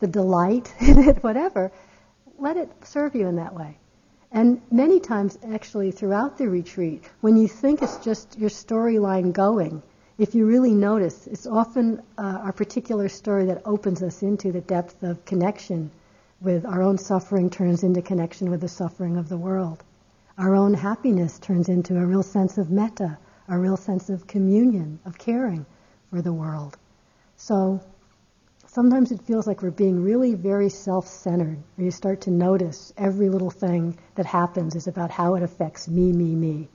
the 0.00 0.06
delight 0.06 0.74
in 0.80 0.98
it, 0.98 1.22
whatever, 1.22 1.72
let 2.38 2.58
it 2.58 2.68
serve 2.84 3.14
you 3.14 3.26
in 3.26 3.36
that 3.36 3.54
way. 3.54 3.78
And 4.30 4.60
many 4.70 5.00
times, 5.00 5.38
actually, 5.52 5.90
throughout 5.90 6.36
the 6.36 6.48
retreat, 6.48 7.04
when 7.22 7.38
you 7.38 7.48
think 7.48 7.80
it's 7.80 7.96
just 7.96 8.38
your 8.38 8.50
storyline 8.50 9.32
going, 9.32 9.82
if 10.20 10.34
you 10.34 10.44
really 10.44 10.74
notice, 10.74 11.26
it's 11.28 11.46
often 11.46 12.02
uh, 12.18 12.40
our 12.44 12.52
particular 12.52 13.08
story 13.08 13.46
that 13.46 13.62
opens 13.64 14.02
us 14.02 14.22
into 14.22 14.52
the 14.52 14.60
depth 14.60 15.02
of 15.02 15.24
connection 15.24 15.90
with 16.42 16.66
our 16.66 16.82
own 16.82 16.98
suffering 16.98 17.48
turns 17.48 17.84
into 17.84 18.02
connection 18.02 18.50
with 18.50 18.60
the 18.60 18.68
suffering 18.68 19.16
of 19.16 19.30
the 19.30 19.38
world. 19.38 19.82
Our 20.36 20.54
own 20.54 20.74
happiness 20.74 21.38
turns 21.38 21.70
into 21.70 21.96
a 21.96 22.04
real 22.04 22.22
sense 22.22 22.58
of 22.58 22.70
metta, 22.70 23.16
a 23.48 23.56
real 23.56 23.78
sense 23.78 24.10
of 24.10 24.26
communion, 24.26 24.98
of 25.06 25.16
caring 25.16 25.64
for 26.10 26.20
the 26.20 26.34
world. 26.34 26.76
So 27.38 27.80
sometimes 28.66 29.12
it 29.12 29.22
feels 29.22 29.46
like 29.46 29.62
we're 29.62 29.70
being 29.70 30.04
really 30.04 30.34
very 30.34 30.68
self-centered. 30.68 31.62
Where 31.76 31.84
you 31.86 31.90
start 31.90 32.20
to 32.22 32.30
notice 32.30 32.92
every 32.98 33.30
little 33.30 33.50
thing 33.50 33.96
that 34.16 34.26
happens 34.26 34.76
is 34.76 34.86
about 34.86 35.10
how 35.10 35.36
it 35.36 35.42
affects 35.42 35.88
me, 35.88 36.12
me, 36.12 36.34
me. 36.34 36.68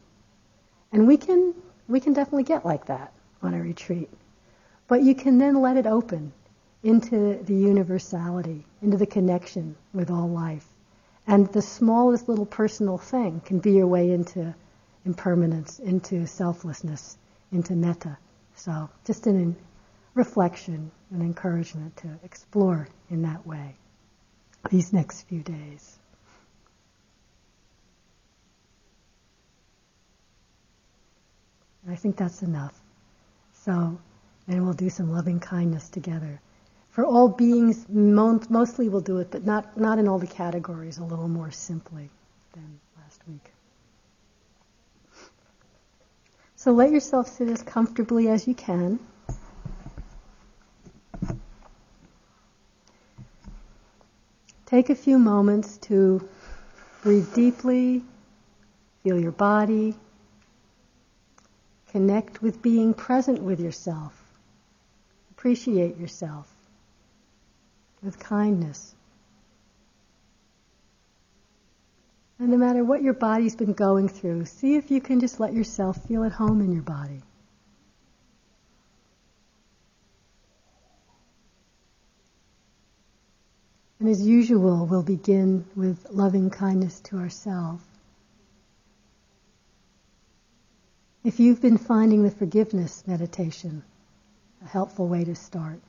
And 0.92 1.06
we 1.06 1.18
can 1.18 1.54
we 1.88 2.00
can 2.00 2.14
definitely 2.14 2.46
get 2.46 2.66
like 2.66 2.88
that 2.88 3.15
on 3.46 3.54
a 3.54 3.62
retreat. 3.62 4.10
But 4.88 5.04
you 5.04 5.16
can 5.16 5.38
then 5.38 5.62
let 5.62 5.78
it 5.78 5.88
open 5.88 6.34
into 6.84 7.40
the 7.44 7.56
universality, 7.56 8.66
into 8.82 8.98
the 8.98 9.08
connection 9.08 9.76
with 9.94 10.12
all 10.12 10.30
life. 10.30 10.68
And 11.26 11.48
the 11.52 11.62
smallest 11.62 12.30
little 12.30 12.46
personal 12.46 12.98
thing 12.98 13.42
can 13.44 13.60
be 13.60 13.72
your 13.74 13.88
way 13.88 14.12
into 14.12 14.54
impermanence, 15.06 15.80
into 15.80 16.28
selflessness, 16.28 17.18
into 17.52 17.74
metta. 17.74 18.18
So 18.56 18.90
just 19.06 19.26
an 19.26 19.56
reflection, 20.14 20.92
an 21.12 21.22
encouragement 21.22 21.98
to 21.98 22.20
explore 22.24 22.88
in 23.10 23.22
that 23.24 23.46
way 23.46 23.76
these 24.70 24.94
next 24.94 25.24
few 25.24 25.42
days. 25.42 26.00
I 31.88 31.96
think 31.96 32.18
that's 32.18 32.42
enough. 32.42 32.74
So 33.66 33.98
and 34.48 34.64
we'll 34.64 34.74
do 34.74 34.92
some 34.92 35.12
loving 35.12 35.40
kindness 35.40 35.90
together. 35.90 36.40
For 36.92 37.04
all 37.04 37.30
beings, 37.30 37.88
mostly 37.90 38.90
we'll 38.90 39.02
do 39.02 39.18
it, 39.18 39.32
but 39.32 39.44
not, 39.44 39.76
not 39.76 39.98
in 39.98 40.08
all 40.08 40.20
the 40.20 40.28
categories, 40.28 41.00
a 41.00 41.04
little 41.04 41.28
more 41.28 41.50
simply 41.50 42.12
than 42.54 42.80
last 43.02 43.22
week. 43.28 43.52
So 46.56 46.74
let 46.74 46.92
yourself 46.92 47.28
sit 47.28 47.50
as 47.50 47.64
comfortably 47.64 48.30
as 48.30 48.48
you 48.48 48.54
can. 48.54 49.00
Take 54.68 54.90
a 54.90 54.96
few 54.96 55.18
moments 55.18 55.78
to 55.80 56.28
breathe 57.02 57.34
deeply, 57.34 58.04
feel 59.04 59.20
your 59.20 59.32
body, 59.32 59.96
connect 61.96 62.42
with 62.42 62.62
being 62.62 62.94
present 62.94 63.42
with 63.42 63.62
yourself, 63.62 64.14
appreciate 65.32 65.96
yourself 65.96 66.46
with 68.04 68.20
kindness. 68.20 68.94
And 72.38 72.50
no 72.50 72.58
matter 72.58 72.84
what 72.84 73.02
your 73.02 73.14
body's 73.14 73.56
been 73.56 73.72
going 73.72 74.10
through, 74.10 74.44
see 74.44 74.76
if 74.76 74.92
you 74.92 75.00
can 75.00 75.22
just 75.22 75.40
let 75.40 75.54
yourself 75.54 76.06
feel 76.06 76.26
at 76.26 76.34
home 76.34 76.60
in 76.60 76.74
your 76.74 76.84
body. 76.84 77.22
And 84.02 84.10
as 84.10 84.22
usual, 84.22 84.86
we'll 84.86 85.02
begin 85.02 85.64
with 85.78 86.08
loving 86.10 86.50
kindness 86.50 87.00
to 87.06 87.20
ourselves. 87.20 87.86
If 91.26 91.40
you've 91.40 91.60
been 91.60 91.80
finding 91.80 92.22
the 92.22 92.30
forgiveness 92.30 93.04
meditation 93.08 93.84
a 94.64 94.68
helpful 94.68 95.08
way 95.08 95.24
to 95.24 95.34
start, 95.34 95.80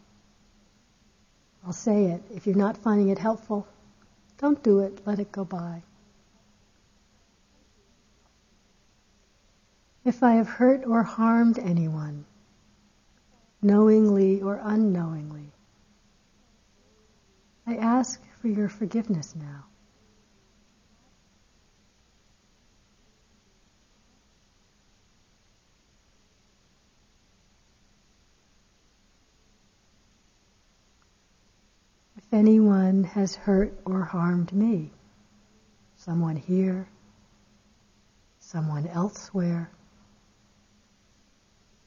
I'll 1.63 1.75
say 1.75 2.07
it. 2.07 2.23
If 2.35 2.47
you're 2.47 2.57
not 2.57 2.79
finding 2.79 3.11
it 3.11 3.19
helpful, 3.19 3.69
don't 4.39 4.63
do 4.63 4.81
it. 4.81 5.07
Let 5.07 5.19
it 5.19 5.31
go 5.33 5.45
by. 5.45 5.83
If 10.07 10.23
I 10.23 10.37
have 10.37 10.49
hurt 10.49 10.87
or 10.87 11.03
harmed 11.03 11.59
anyone, 11.59 12.25
knowingly 13.61 14.41
or 14.41 14.59
unknowingly, 14.63 15.53
I 17.67 17.77
ask 17.77 18.23
for 18.41 18.49
your 18.49 18.71
forgiveness 18.71 19.35
now. 19.37 19.67
Anyone 32.33 33.05
has 33.05 33.37
hurt 33.37 33.79
or 33.85 34.03
harmed 34.03 34.53
me, 34.53 34.91
someone 35.97 36.37
here, 36.37 36.89
someone 38.41 38.87
elsewhere, 38.87 39.71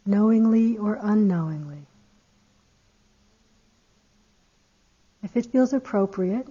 knowingly 0.06 0.78
or 0.78 0.98
unknowingly. 1.02 1.86
If 5.22 5.36
it 5.36 5.48
feels 5.48 5.74
appropriate, 5.74 6.48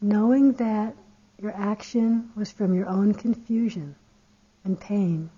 knowing 0.00 0.52
that 0.54 0.96
your 1.40 1.52
action 1.52 2.30
was 2.34 2.50
from 2.50 2.74
your 2.74 2.88
own 2.88 3.14
confusion 3.14 3.94
and 4.64 4.80
pain, 4.80 5.30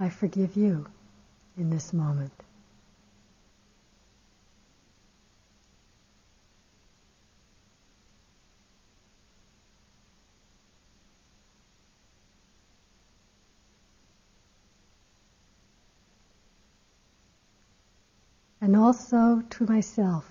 I 0.00 0.08
forgive 0.08 0.56
you 0.56 0.86
in 1.56 1.70
this 1.70 1.92
moment. 1.92 2.32
And 18.64 18.74
also 18.76 19.42
to 19.50 19.66
myself 19.66 20.26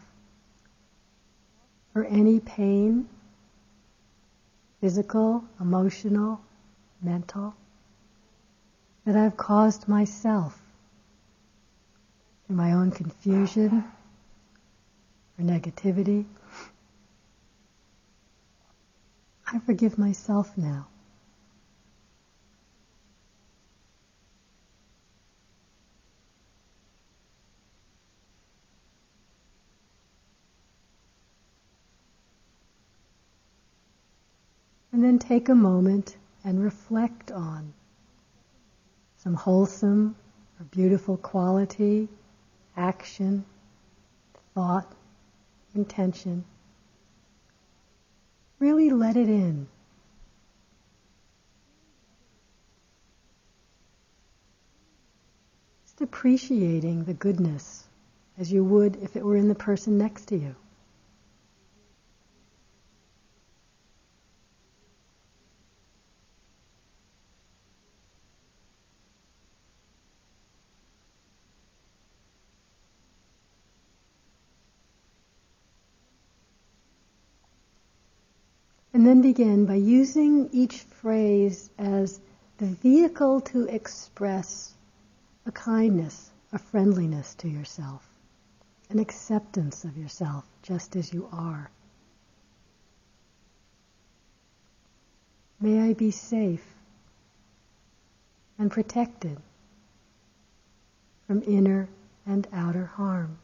for 1.94 2.04
any 2.06 2.40
pain, 2.40 3.08
physical, 4.82 5.44
emotional, 5.62 6.42
mental, 7.00 7.54
that 9.06 9.16
I've 9.16 9.38
caused 9.38 9.88
myself 9.88 10.60
through 12.48 12.56
my 12.56 12.74
own 12.74 12.90
confusion 12.90 13.84
or 15.38 15.46
negativity. 15.46 16.26
I 19.46 19.60
forgive 19.60 20.00
myself 20.00 20.58
now. 20.58 20.88
And 35.04 35.20
then 35.20 35.20
take 35.20 35.50
a 35.50 35.54
moment 35.54 36.16
and 36.46 36.64
reflect 36.64 37.30
on 37.30 37.74
some 39.18 39.34
wholesome 39.34 40.16
or 40.58 40.64
beautiful 40.72 41.18
quality, 41.18 42.08
action, 42.78 43.44
thought, 44.56 44.90
intention. 45.76 46.46
Really 48.60 48.92
let 48.92 49.18
it 49.18 49.28
in. 49.28 49.68
Just 55.84 56.00
appreciating 56.00 57.04
the 57.04 57.14
goodness 57.14 57.84
as 58.38 58.54
you 58.54 58.64
would 58.64 58.96
if 59.04 59.18
it 59.18 59.26
were 59.26 59.36
in 59.36 59.50
the 59.50 59.54
person 59.56 59.98
next 59.98 60.28
to 60.28 60.38
you. 60.38 60.56
And 78.94 79.08
then 79.08 79.22
begin 79.22 79.66
by 79.66 79.76
using 79.76 80.50
each 80.52 80.82
phrase 80.82 81.72
as 81.80 82.22
the 82.58 82.68
vehicle 82.68 83.42
to 83.42 83.66
express 83.66 84.74
a 85.48 85.52
kindness, 85.52 86.32
a 86.52 86.60
friendliness 86.60 87.34
to 87.36 87.50
yourself, 87.50 88.08
an 88.90 89.00
acceptance 89.00 89.84
of 89.84 89.98
yourself 89.98 90.46
just 90.62 90.96
as 90.96 91.12
you 91.12 91.28
are. 91.32 91.72
May 95.60 95.90
I 95.90 95.94
be 95.94 96.12
safe 96.12 96.66
and 98.60 98.70
protected 98.70 99.38
from 101.26 101.42
inner 101.48 101.90
and 102.26 102.48
outer 102.54 102.86
harm. 102.86 103.38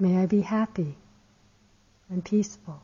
May 0.00 0.16
I 0.16 0.24
be 0.24 0.40
happy 0.40 0.96
and 2.08 2.24
peaceful. 2.24 2.80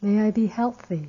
May 0.00 0.20
I 0.20 0.30
be 0.30 0.46
healthy, 0.46 1.08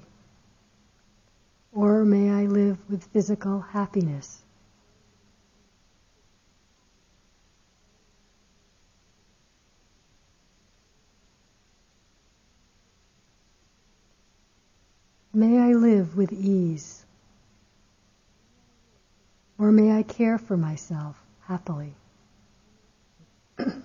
or 1.72 2.06
may 2.06 2.32
I 2.32 2.46
live 2.46 2.78
with 2.90 3.04
physical 3.06 3.60
happiness. 3.60 4.42
May 15.32 15.60
I 15.60 15.74
live 15.74 16.18
with 16.18 16.34
ease. 16.34 17.03
Or 19.58 19.72
may 19.72 19.92
I 19.98 20.04
care 20.04 20.38
for 20.38 20.58
myself 20.58 21.22
happily? 21.42 21.94
or 23.60 23.76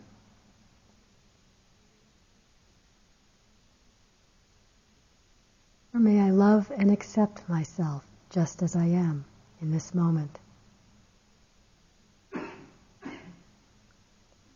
may 5.92 6.20
I 6.20 6.30
love 6.30 6.72
and 6.76 6.90
accept 6.90 7.48
myself 7.48 8.06
just 8.30 8.62
as 8.62 8.74
I 8.76 8.86
am 8.86 9.24
in 9.60 9.70
this 9.70 9.94
moment? 9.94 10.38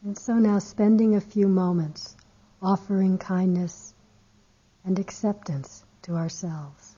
And 0.05 0.19
so 0.19 0.35
now 0.35 0.59
spending 0.59 1.15
a 1.15 1.21
few 1.21 1.47
moments 1.47 2.17
offering 2.61 3.19
kindness 3.19 3.95
and 4.85 4.99
acceptance 4.99 5.85
to 6.03 6.17
ourselves. 6.17 6.92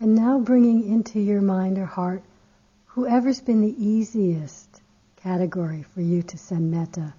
And 0.00 0.14
now 0.14 0.40
bringing 0.40 0.90
into 0.90 1.20
your 1.20 1.42
mind 1.42 1.76
or 1.76 1.84
heart 1.84 2.22
whoever's 2.86 3.40
been 3.42 3.60
the 3.60 3.84
easiest 3.84 4.80
category 5.16 5.82
for 5.82 6.00
you 6.00 6.22
to 6.22 6.38
send 6.38 6.70
metta, 6.70 7.12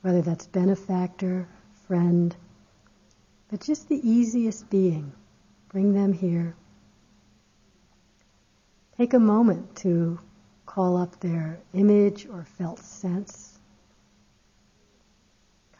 whether 0.00 0.22
that's 0.22 0.46
benefactor, 0.46 1.46
friend, 1.86 2.34
but 3.50 3.60
just 3.60 3.88
the 3.88 4.00
easiest 4.08 4.68
being. 4.70 5.12
Bring 5.68 5.92
them 5.92 6.14
here. 6.14 6.56
Take 8.96 9.12
a 9.12 9.20
moment 9.20 9.76
to 9.76 10.18
call 10.64 10.96
up 10.96 11.20
their 11.20 11.60
image 11.74 12.26
or 12.26 12.44
felt 12.56 12.78
sense. 12.78 13.58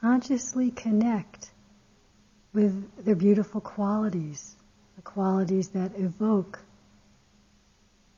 Consciously 0.02 0.70
connect 0.70 1.50
with 2.52 3.04
their 3.04 3.16
beautiful 3.16 3.62
qualities, 3.62 4.54
the 4.96 5.02
qualities 5.02 5.68
that 5.68 5.92
evoke 5.98 6.58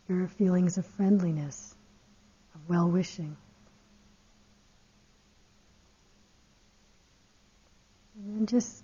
your 0.08 0.26
feelings 0.28 0.78
of 0.78 0.86
friendliness, 0.86 1.74
of 2.54 2.68
well 2.68 2.88
wishing. 2.88 3.36
And 8.16 8.36
then 8.36 8.46
just 8.46 8.82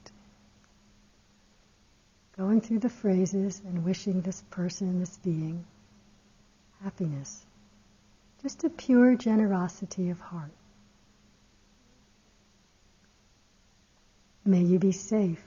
going 2.36 2.60
through 2.60 2.80
the 2.80 2.88
phrases 2.88 3.62
and 3.64 3.84
wishing 3.84 4.20
this 4.20 4.42
person, 4.50 5.00
this 5.00 5.16
being, 5.18 5.64
happiness. 6.82 7.44
Just 8.42 8.64
a 8.64 8.70
pure 8.70 9.14
generosity 9.14 10.10
of 10.10 10.20
heart. 10.20 10.50
May 14.44 14.60
you 14.60 14.78
be 14.78 14.92
safe. 14.92 15.42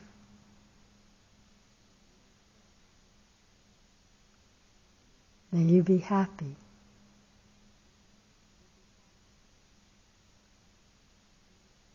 May 5.58 5.63
you 5.63 5.82
be 5.82 5.98
happy. 5.98 6.56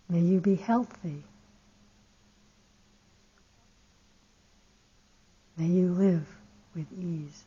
May 0.08 0.18
you 0.18 0.40
be 0.40 0.56
healthy. 0.56 1.22
May 5.56 5.66
you 5.66 5.92
live 5.92 6.26
with 6.74 6.86
ease. 7.00 7.44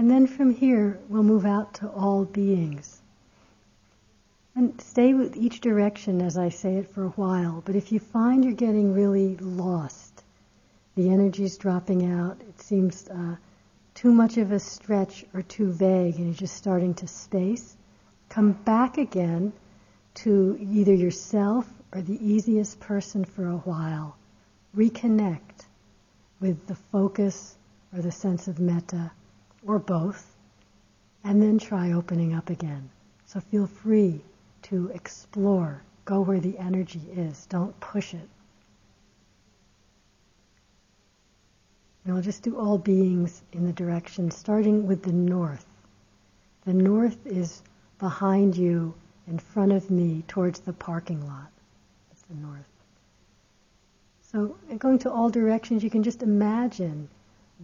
And 0.00 0.10
then 0.10 0.26
from 0.26 0.54
here, 0.54 0.98
we'll 1.10 1.22
move 1.22 1.44
out 1.44 1.74
to 1.74 1.88
all 1.90 2.24
beings. 2.24 3.02
And 4.56 4.80
stay 4.80 5.12
with 5.12 5.36
each 5.36 5.60
direction 5.60 6.22
as 6.22 6.38
I 6.38 6.48
say 6.48 6.76
it 6.76 6.88
for 6.88 7.04
a 7.04 7.10
while. 7.10 7.62
But 7.66 7.76
if 7.76 7.92
you 7.92 8.00
find 8.00 8.42
you're 8.42 8.54
getting 8.54 8.94
really 8.94 9.36
lost, 9.36 10.24
the 10.94 11.10
energy's 11.10 11.58
dropping 11.58 12.10
out, 12.10 12.40
it 12.40 12.62
seems 12.62 13.10
uh, 13.10 13.36
too 13.92 14.10
much 14.10 14.38
of 14.38 14.52
a 14.52 14.58
stretch 14.58 15.26
or 15.34 15.42
too 15.42 15.70
vague, 15.70 16.14
and 16.14 16.28
you're 16.28 16.34
just 16.34 16.56
starting 16.56 16.94
to 16.94 17.06
space, 17.06 17.76
come 18.30 18.52
back 18.52 18.96
again 18.96 19.52
to 20.14 20.56
either 20.62 20.94
yourself 20.94 21.70
or 21.92 22.00
the 22.00 22.18
easiest 22.26 22.80
person 22.80 23.26
for 23.26 23.46
a 23.46 23.58
while. 23.58 24.16
Reconnect 24.74 25.66
with 26.40 26.66
the 26.68 26.76
focus 26.90 27.54
or 27.94 28.00
the 28.00 28.12
sense 28.12 28.48
of 28.48 28.58
metta 28.58 29.10
or 29.66 29.78
both, 29.78 30.36
and 31.24 31.42
then 31.42 31.58
try 31.58 31.92
opening 31.92 32.34
up 32.34 32.50
again. 32.50 32.88
So 33.26 33.40
feel 33.40 33.66
free 33.66 34.22
to 34.62 34.88
explore, 34.94 35.82
go 36.04 36.20
where 36.20 36.40
the 36.40 36.58
energy 36.58 37.02
is, 37.14 37.46
don't 37.46 37.78
push 37.80 38.14
it. 38.14 38.28
And 42.04 42.14
we'll 42.14 42.22
just 42.22 42.42
do 42.42 42.58
all 42.58 42.78
beings 42.78 43.42
in 43.52 43.66
the 43.66 43.72
direction, 43.72 44.30
starting 44.30 44.86
with 44.86 45.02
the 45.02 45.12
north. 45.12 45.66
The 46.64 46.72
north 46.72 47.26
is 47.26 47.62
behind 47.98 48.56
you, 48.56 48.94
in 49.26 49.38
front 49.38 49.72
of 49.72 49.90
me, 49.90 50.24
towards 50.26 50.60
the 50.60 50.72
parking 50.72 51.26
lot. 51.26 51.50
That's 52.08 52.22
the 52.22 52.34
north. 52.34 52.64
So, 54.22 54.56
going 54.78 54.98
to 55.00 55.10
all 55.10 55.28
directions, 55.28 55.84
you 55.84 55.90
can 55.90 56.02
just 56.02 56.22
imagine 56.22 57.08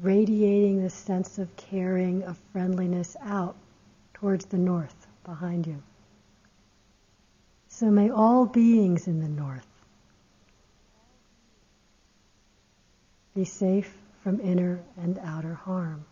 radiating 0.03 0.83
this 0.83 0.95
sense 0.95 1.39
of 1.39 1.55
caring, 1.57 2.23
of 2.25 2.39
friendliness 2.53 3.17
out 3.23 3.57
towards 4.15 4.45
the 4.47 4.59
north 4.59 5.07
behind 5.25 5.67
you. 5.67 5.83
So 7.69 7.91
may 7.91 8.11
all 8.11 8.47
beings 8.47 9.07
in 9.07 9.21
the 9.21 9.29
north 9.29 9.67
be 13.35 13.45
safe 13.45 13.97
from 14.23 14.41
inner 14.41 14.81
and 14.97 15.19
outer 15.19 15.55
harm. 15.55 16.05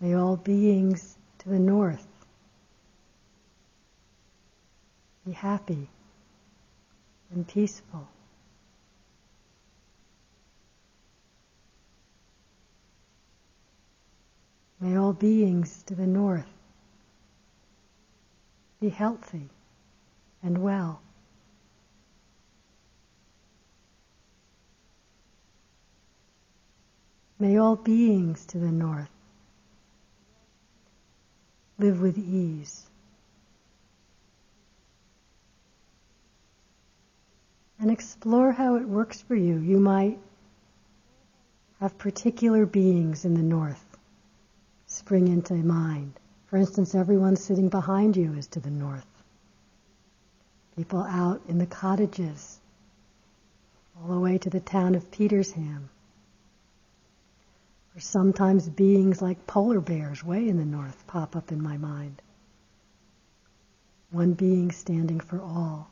May 0.00 0.14
all 0.14 0.36
beings 0.36 1.16
to 1.38 1.48
the 1.48 1.58
north 1.58 2.06
be 5.26 5.32
happy 5.32 5.88
and 7.32 7.46
peaceful. 7.46 8.08
May 14.80 14.96
all 14.96 15.12
beings 15.12 15.82
to 15.84 15.94
the 15.94 16.06
north 16.06 16.46
be 18.80 18.88
healthy 18.88 19.48
and 20.42 20.58
well. 20.58 21.00
May 27.40 27.58
all 27.58 27.76
beings 27.76 28.46
to 28.46 28.58
the 28.58 28.72
north 28.72 29.10
live 31.78 32.00
with 32.00 32.18
ease. 32.18 32.87
And 37.80 37.90
explore 37.90 38.52
how 38.52 38.76
it 38.76 38.88
works 38.88 39.20
for 39.20 39.34
you. 39.34 39.58
You 39.58 39.78
might 39.78 40.18
have 41.80 41.96
particular 41.98 42.66
beings 42.66 43.24
in 43.24 43.34
the 43.34 43.42
north 43.42 43.84
spring 44.88 45.28
into 45.28 45.54
mind. 45.54 46.18
For 46.46 46.56
instance, 46.56 46.94
everyone 46.94 47.36
sitting 47.36 47.68
behind 47.68 48.16
you 48.16 48.32
is 48.32 48.46
to 48.48 48.60
the 48.60 48.70
north. 48.70 49.06
People 50.76 51.02
out 51.02 51.42
in 51.46 51.58
the 51.58 51.66
cottages, 51.66 52.58
all 54.00 54.14
the 54.14 54.20
way 54.20 54.38
to 54.38 54.50
the 54.50 54.60
town 54.60 54.94
of 54.94 55.10
Petersham. 55.10 55.90
Or 57.94 58.00
sometimes 58.00 58.68
beings 58.68 59.20
like 59.20 59.46
polar 59.46 59.80
bears 59.80 60.24
way 60.24 60.48
in 60.48 60.56
the 60.56 60.64
north 60.64 61.06
pop 61.06 61.36
up 61.36 61.52
in 61.52 61.62
my 61.62 61.76
mind. 61.76 62.22
One 64.10 64.32
being 64.32 64.72
standing 64.72 65.20
for 65.20 65.40
all. 65.40 65.90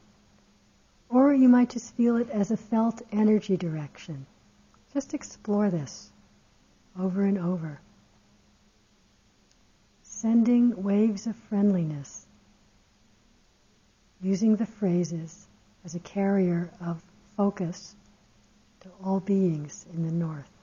Or 1.08 1.32
you 1.32 1.48
might 1.48 1.70
just 1.70 1.94
feel 1.94 2.16
it 2.16 2.30
as 2.30 2.50
a 2.50 2.56
felt 2.56 3.02
energy 3.12 3.56
direction. 3.56 4.26
Just 4.92 5.14
explore 5.14 5.70
this 5.70 6.10
over 6.98 7.24
and 7.24 7.38
over 7.38 7.80
sending 10.16 10.82
waves 10.82 11.26
of 11.26 11.36
friendliness, 11.36 12.26
using 14.22 14.56
the 14.56 14.64
phrases 14.64 15.46
as 15.84 15.94
a 15.94 15.98
carrier 16.00 16.70
of 16.80 17.02
focus 17.36 17.94
to 18.80 18.88
all 19.04 19.20
beings 19.20 19.84
in 19.92 20.06
the 20.06 20.12
North. 20.12 20.55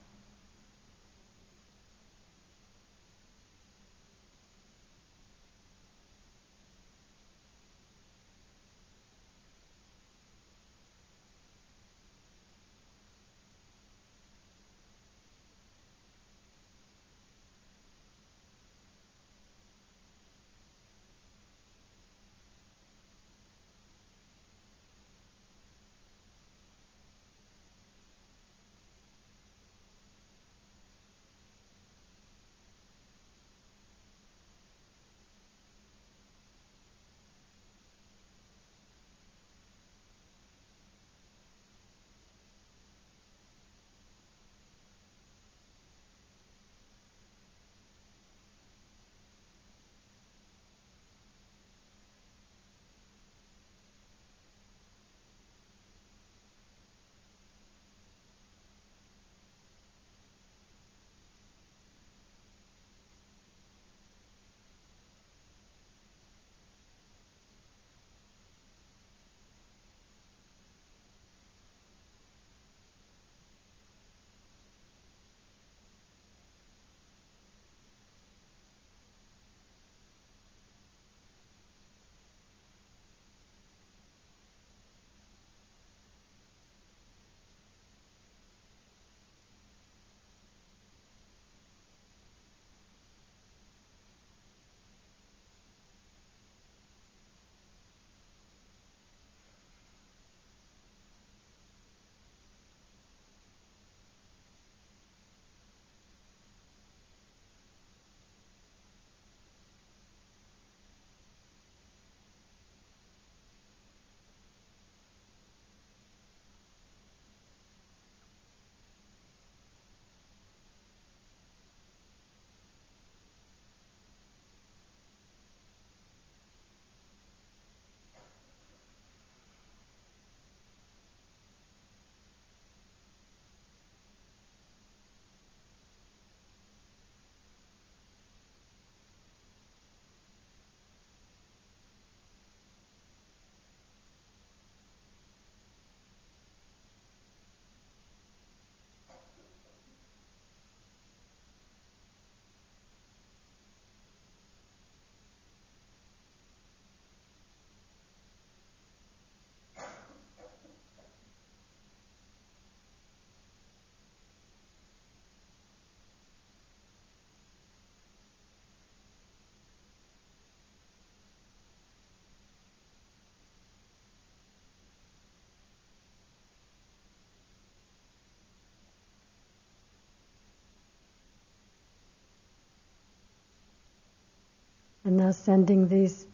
And 185.06 185.18
now 185.18 185.32
sending 185.32 185.88
these 185.88 186.26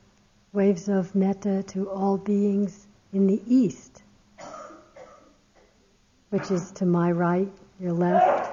waves 0.53 0.89
of 0.89 1.15
metta 1.15 1.63
to 1.63 1.89
all 1.89 2.17
beings 2.17 2.87
in 3.13 3.25
the 3.25 3.41
east, 3.47 4.03
which 6.29 6.51
is 6.51 6.71
to 6.73 6.85
my 6.85 7.11
right, 7.11 7.51
your 7.79 7.93
left, 7.93 8.51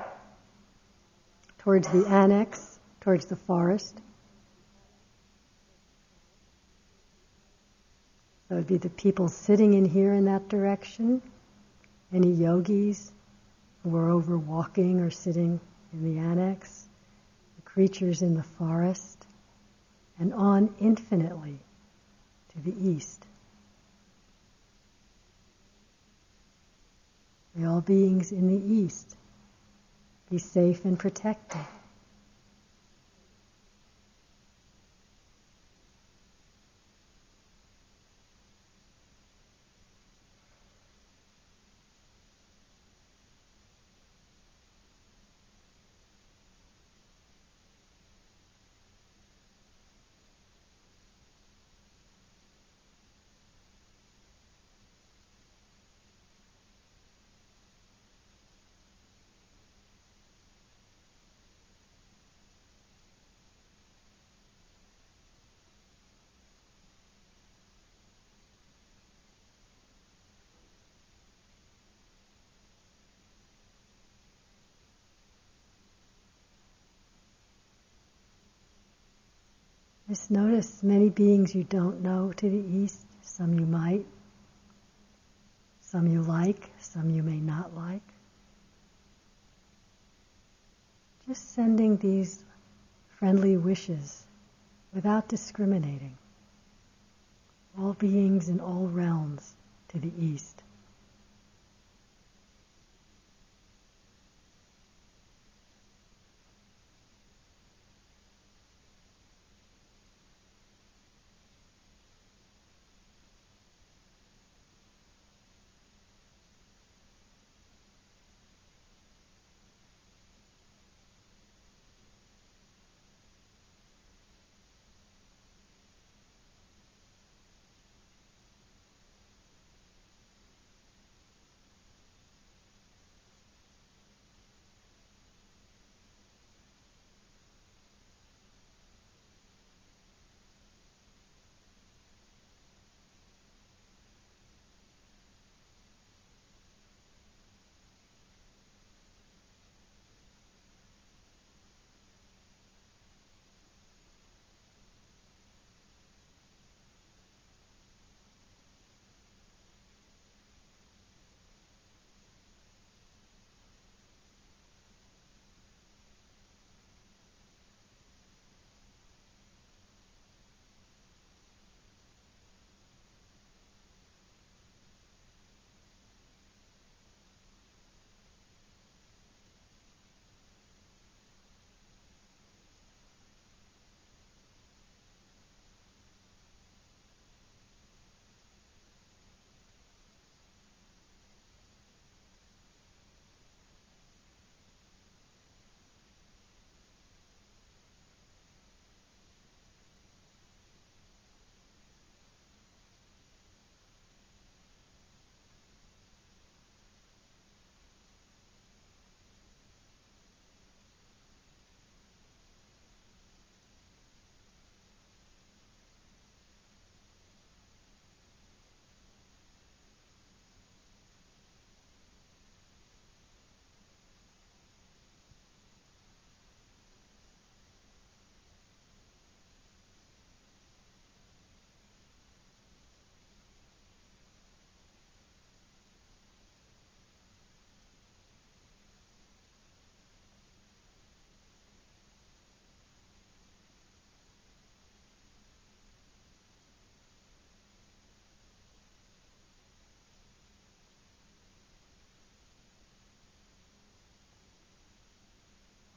towards 1.59 1.89
the 1.89 2.07
annex, 2.07 2.79
towards 3.01 3.27
the 3.27 3.37
forest. 3.37 4.01
That 8.49 8.55
would 8.55 8.67
be 8.67 8.79
the 8.79 8.91
people 8.91 9.29
sitting 9.29 9.75
in 9.75 9.85
here 9.85 10.15
in 10.15 10.25
that 10.27 10.49
direction, 10.49 11.21
any 12.13 12.31
yogis 12.31 13.13
who 13.83 13.97
are 13.97 14.09
over 14.09 14.39
walking 14.39 15.01
or 15.01 15.11
sitting 15.11 15.61
in 15.93 16.05
the 16.05 16.21
annex, 16.21 16.87
the 17.57 17.63
creatures 17.63 18.23
in 18.23 18.35
the 18.35 18.45
forest, 18.45 19.26
and 20.19 20.33
on 20.35 20.75
infinitely 20.81 21.59
to 22.53 22.61
the 22.63 22.89
east. 22.89 23.25
May 27.55 27.67
all 27.67 27.81
beings 27.81 28.33
in 28.33 28.49
the 28.49 28.75
east 28.75 29.17
be 30.31 30.39
safe 30.39 30.85
and 30.85 30.99
protected. 30.99 31.61
Just 80.17 80.31
notice 80.31 80.83
many 80.83 81.11
beings 81.11 81.55
you 81.55 81.63
don't 81.65 82.01
know 82.01 82.33
to 82.37 82.49
the 82.49 82.79
east, 82.79 83.05
some 83.21 83.53
you 83.53 83.67
might, 83.67 84.07
some 85.83 86.07
you 86.07 86.23
like, 86.23 86.71
some 86.79 87.11
you 87.11 87.23
may 87.23 87.37
not 87.39 87.77
like. 87.77 88.01
Just 91.29 91.53
sending 91.53 91.99
these 91.99 92.43
friendly 93.19 93.59
wishes 93.59 94.25
without 94.95 95.29
discriminating. 95.29 96.17
All 97.79 97.93
beings 97.93 98.49
in 98.49 98.59
all 98.59 98.87
realms 98.87 99.55
to 99.89 99.99
the 99.99 100.13
east. 100.19 100.63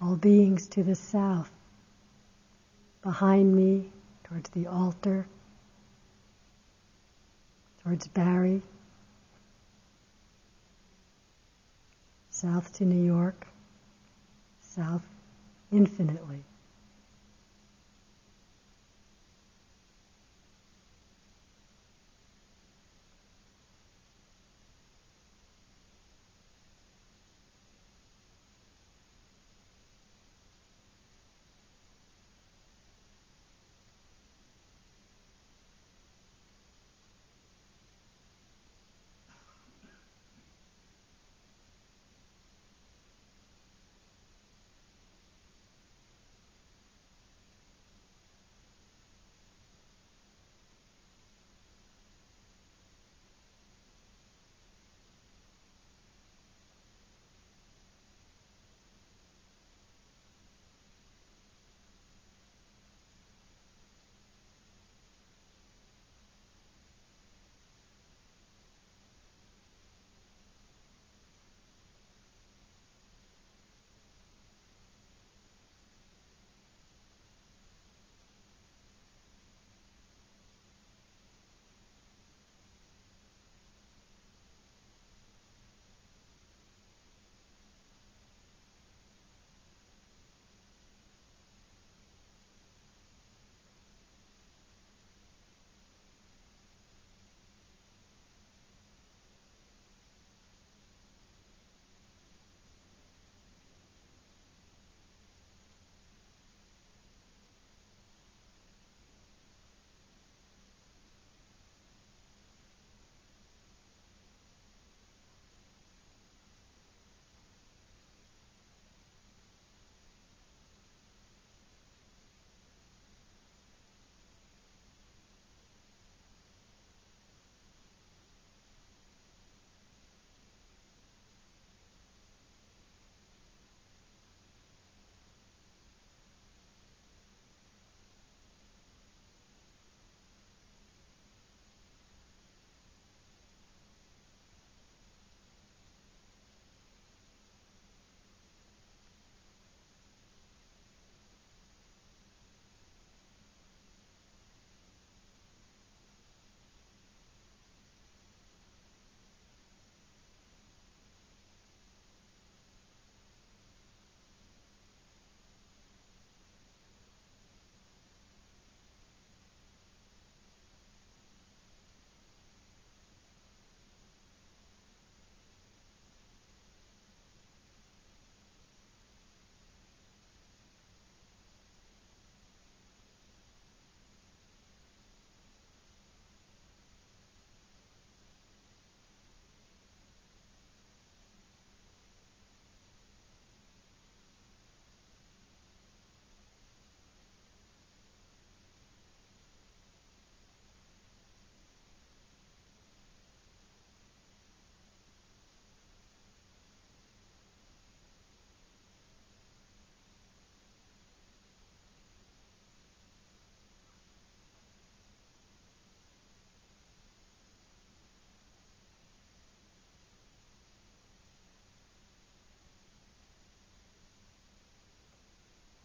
All 0.10 0.16
beings 0.16 0.68
to 0.68 0.82
the 0.82 0.96
south, 0.96 1.52
behind 3.04 3.56
me, 3.56 3.92
towards 4.24 4.50
the 4.50 4.66
altar, 4.66 5.28
towards 7.84 8.08
Barre, 8.08 8.60
south 12.32 12.74
to 12.74 12.86
New 12.86 13.06
York, 13.06 13.46
south 14.62 15.04
infinitely. 15.72 16.44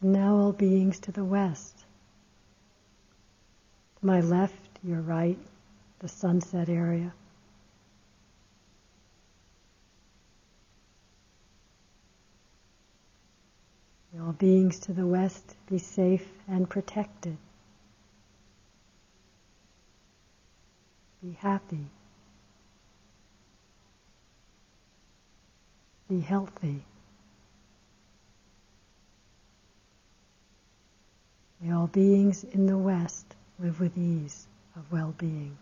Now 0.04 0.36
all 0.36 0.52
beings 0.52 1.00
to 1.00 1.12
the 1.12 1.24
west. 1.24 1.82
My 4.02 4.20
left, 4.20 4.78
your 4.82 5.00
right, 5.00 5.38
the 6.00 6.08
sunset 6.08 6.68
area. 6.68 7.10
May 14.12 14.20
All 14.20 14.32
beings 14.32 14.78
to 14.80 14.92
the 14.92 15.06
west 15.06 15.56
be 15.70 15.78
safe 15.78 16.28
and 16.48 16.68
protected. 16.68 17.38
Be 21.22 21.32
happy. 21.32 21.86
Be 26.10 26.20
healthy. 26.20 26.84
May 31.64 31.72
all 31.72 31.86
beings 31.86 32.44
in 32.44 32.66
the 32.66 32.76
West 32.76 33.24
live 33.58 33.80
with 33.80 33.96
ease 33.96 34.46
of 34.76 34.92
well 34.92 35.14
being. 35.16 35.56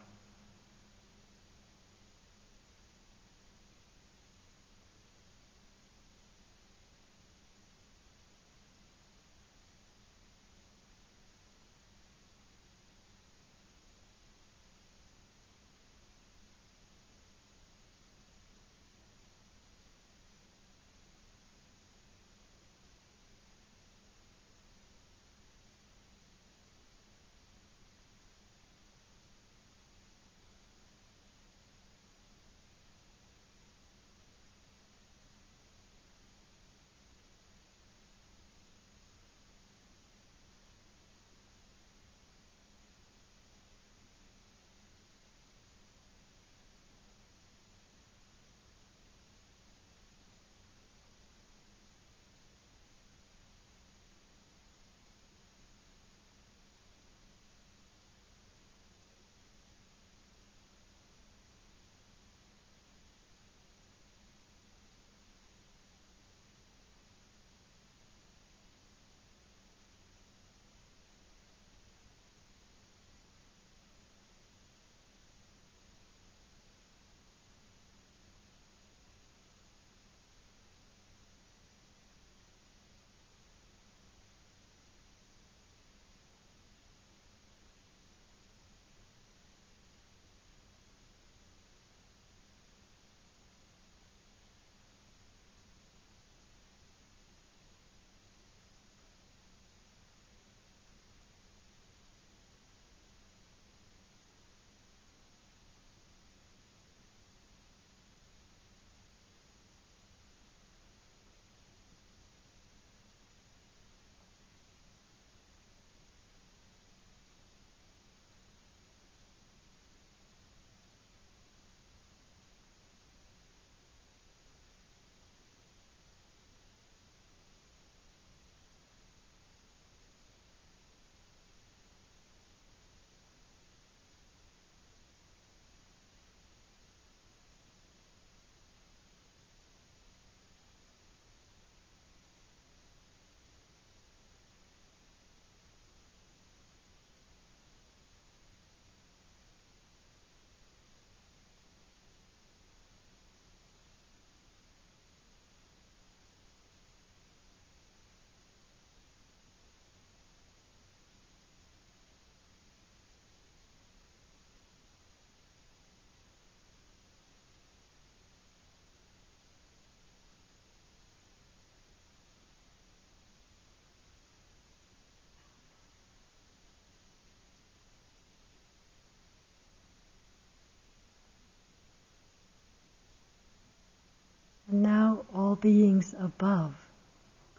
Beings 185.63 186.15
above. 186.19 186.75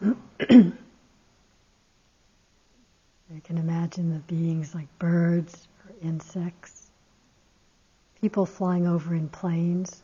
you 0.00 0.72
can 3.42 3.58
imagine 3.58 4.12
the 4.12 4.20
beings 4.20 4.74
like 4.74 4.98
birds 4.98 5.66
or 5.84 5.94
insects, 6.06 6.90
people 8.20 8.46
flying 8.46 8.86
over 8.86 9.14
in 9.14 9.28
planes, 9.28 10.02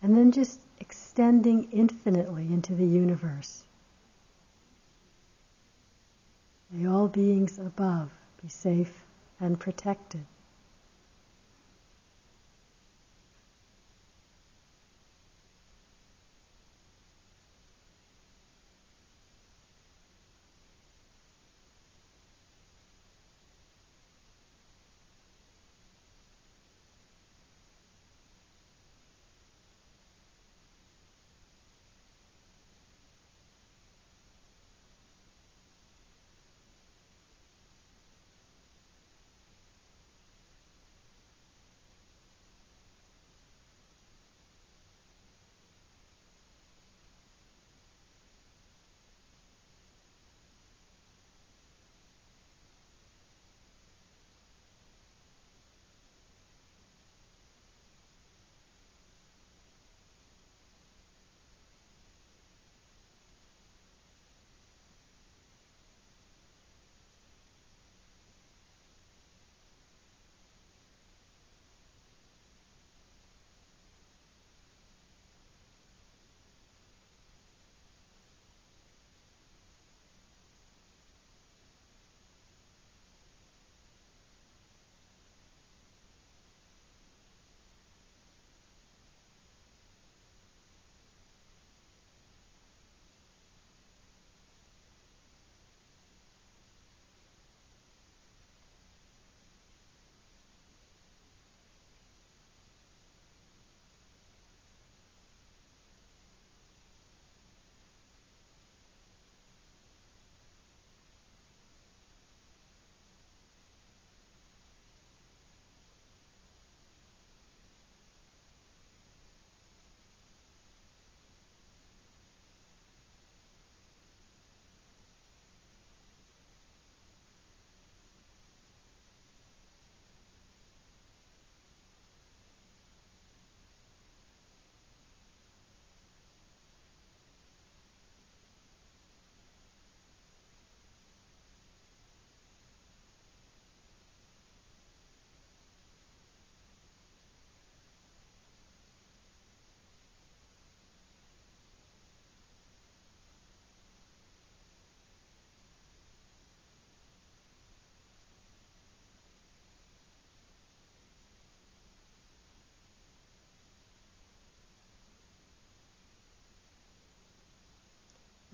and 0.00 0.16
then 0.16 0.30
just 0.30 0.60
extending 0.80 1.68
infinitely 1.72 2.46
into 2.46 2.74
the 2.74 2.86
universe. 2.86 3.64
May 6.70 6.88
all 6.88 7.08
beings 7.08 7.58
above 7.58 8.08
be 8.40 8.48
safe 8.48 9.04
and 9.40 9.58
protected. 9.58 10.24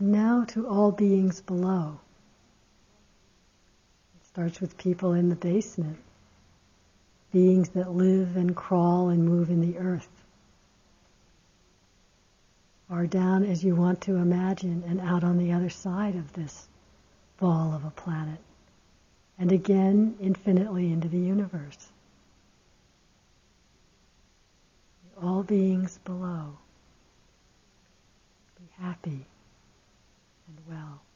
Now 0.09 0.44
to 0.48 0.66
all 0.66 0.90
beings 0.90 1.42
below. 1.42 2.00
It 4.16 4.26
starts 4.26 4.59
with 4.59 4.78
people 4.78 5.12
in 5.12 5.28
the 5.28 5.36
basement, 5.36 5.98
beings 7.30 7.68
that 7.70 7.92
live 7.92 8.34
and 8.38 8.56
crawl 8.56 9.11
and 9.11 9.22
move 9.22 9.50
in 9.50 9.61
the 9.61 9.76
earth. 9.76 10.09
Or 12.88 13.06
down 13.06 13.44
as 13.44 13.62
you 13.62 13.76
want 13.76 14.00
to 14.02 14.16
imagine 14.16 14.82
and 14.88 14.98
out 14.98 15.24
on 15.24 15.36
the 15.36 15.52
other 15.52 15.68
side 15.68 16.16
of 16.16 16.32
this 16.32 16.68
ball 17.36 17.74
of 17.74 17.84
a 17.84 17.90
planet. 17.90 18.40
And 19.38 19.52
again, 19.52 20.16
infinitely 20.22 20.90
into 20.90 21.09
the 21.09 21.18
universe. 21.18 21.92
All 25.22 25.42
beings 25.42 25.98
below. 26.02 26.56
Be 28.59 28.82
happy 28.82 29.26
and 30.49 30.59
well. 30.66 31.07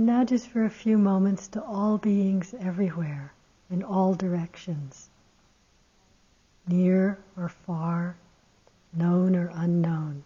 And 0.00 0.06
now, 0.06 0.24
just 0.24 0.48
for 0.48 0.64
a 0.64 0.70
few 0.70 0.96
moments, 0.96 1.46
to 1.48 1.62
all 1.62 1.98
beings 1.98 2.54
everywhere, 2.58 3.34
in 3.68 3.82
all 3.82 4.14
directions, 4.14 5.10
near 6.66 7.18
or 7.36 7.50
far, 7.50 8.16
known 8.94 9.36
or 9.36 9.50
unknown. 9.52 10.24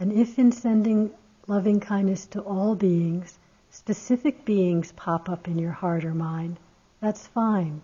And 0.00 0.12
if 0.12 0.36
in 0.36 0.50
sending 0.50 1.12
loving 1.46 1.78
kindness 1.78 2.26
to 2.34 2.40
all 2.40 2.74
beings, 2.74 3.38
specific 3.70 4.44
beings 4.44 4.90
pop 4.96 5.28
up 5.28 5.46
in 5.46 5.56
your 5.60 5.70
heart 5.70 6.04
or 6.04 6.12
mind, 6.12 6.58
that's 6.98 7.28
fine. 7.28 7.82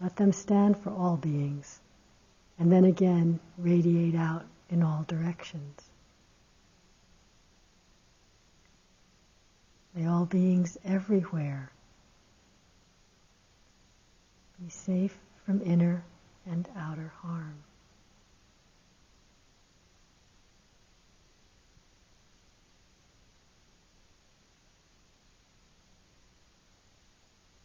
Let 0.00 0.16
them 0.16 0.32
stand 0.32 0.78
for 0.78 0.90
all 0.90 1.16
beings. 1.16 1.78
And 2.58 2.72
then 2.72 2.84
again, 2.84 3.38
radiate 3.56 4.16
out 4.16 4.46
in 4.68 4.82
all 4.82 5.04
directions. 5.06 5.89
May 9.94 10.06
all 10.06 10.24
beings 10.24 10.78
everywhere 10.84 11.70
be 14.62 14.70
safe 14.70 15.16
from 15.44 15.62
inner 15.62 16.04
and 16.46 16.68
outer 16.76 17.12
harm. 17.22 17.54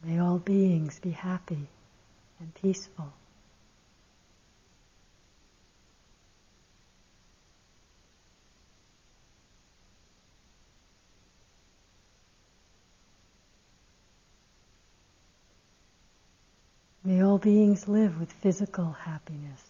May 0.04 0.20
all 0.20 0.38
beings 0.40 1.00
be 1.00 1.12
happy 1.12 1.68
and 2.40 2.54
peaceful. 2.56 3.12
May 17.06 17.22
all 17.22 17.38
beings 17.38 17.88
live 17.88 18.20
with 18.20 18.34
physical 18.34 18.94
happiness. 18.94 19.62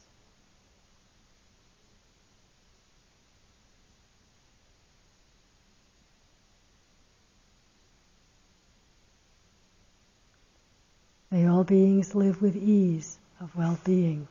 May 11.30 11.46
all 11.46 11.66
beings 11.66 12.16
live 12.16 12.42
with 12.42 12.56
ease 12.56 13.18
of 13.42 13.54
well 13.58 13.78
being. 13.84 14.30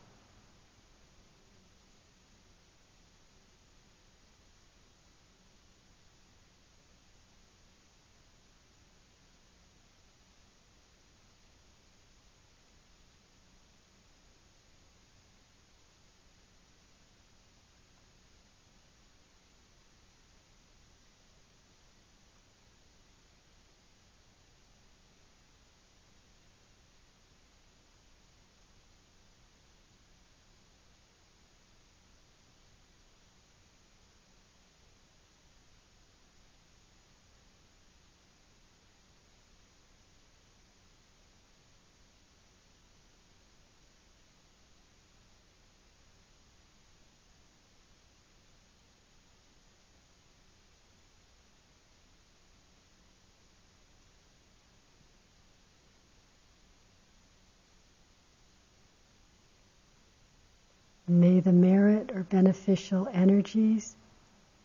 May 61.20 61.40
the 61.40 61.52
merit 61.52 62.10
or 62.12 62.22
beneficial 62.24 63.08
energies 63.12 63.96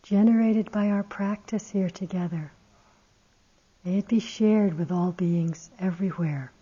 generated 0.02 0.70
by 0.72 0.88
our 0.88 1.02
practice 1.02 1.70
here 1.70 1.90
together, 1.90 2.52
may 3.84 3.98
it 3.98 4.08
be 4.08 4.20
shared 4.20 4.78
with 4.78 4.90
all 4.90 5.12
beings 5.12 5.70
everywhere, 5.78 6.52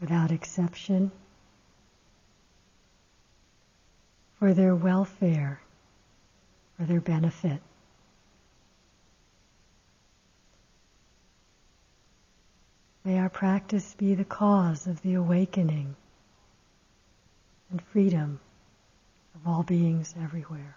without 0.00 0.30
exception, 0.30 1.10
for 4.38 4.52
their 4.52 4.74
welfare, 4.74 5.60
for 6.76 6.84
their 6.84 7.00
benefit. 7.00 7.60
May 13.04 13.18
our 13.18 13.30
practice 13.30 13.94
be 13.94 14.14
the 14.14 14.24
cause 14.24 14.86
of 14.86 15.00
the 15.02 15.14
awakening 15.14 15.96
and 17.70 17.82
freedom 17.82 18.40
of 19.34 19.46
all 19.46 19.62
beings 19.62 20.14
everywhere. 20.22 20.76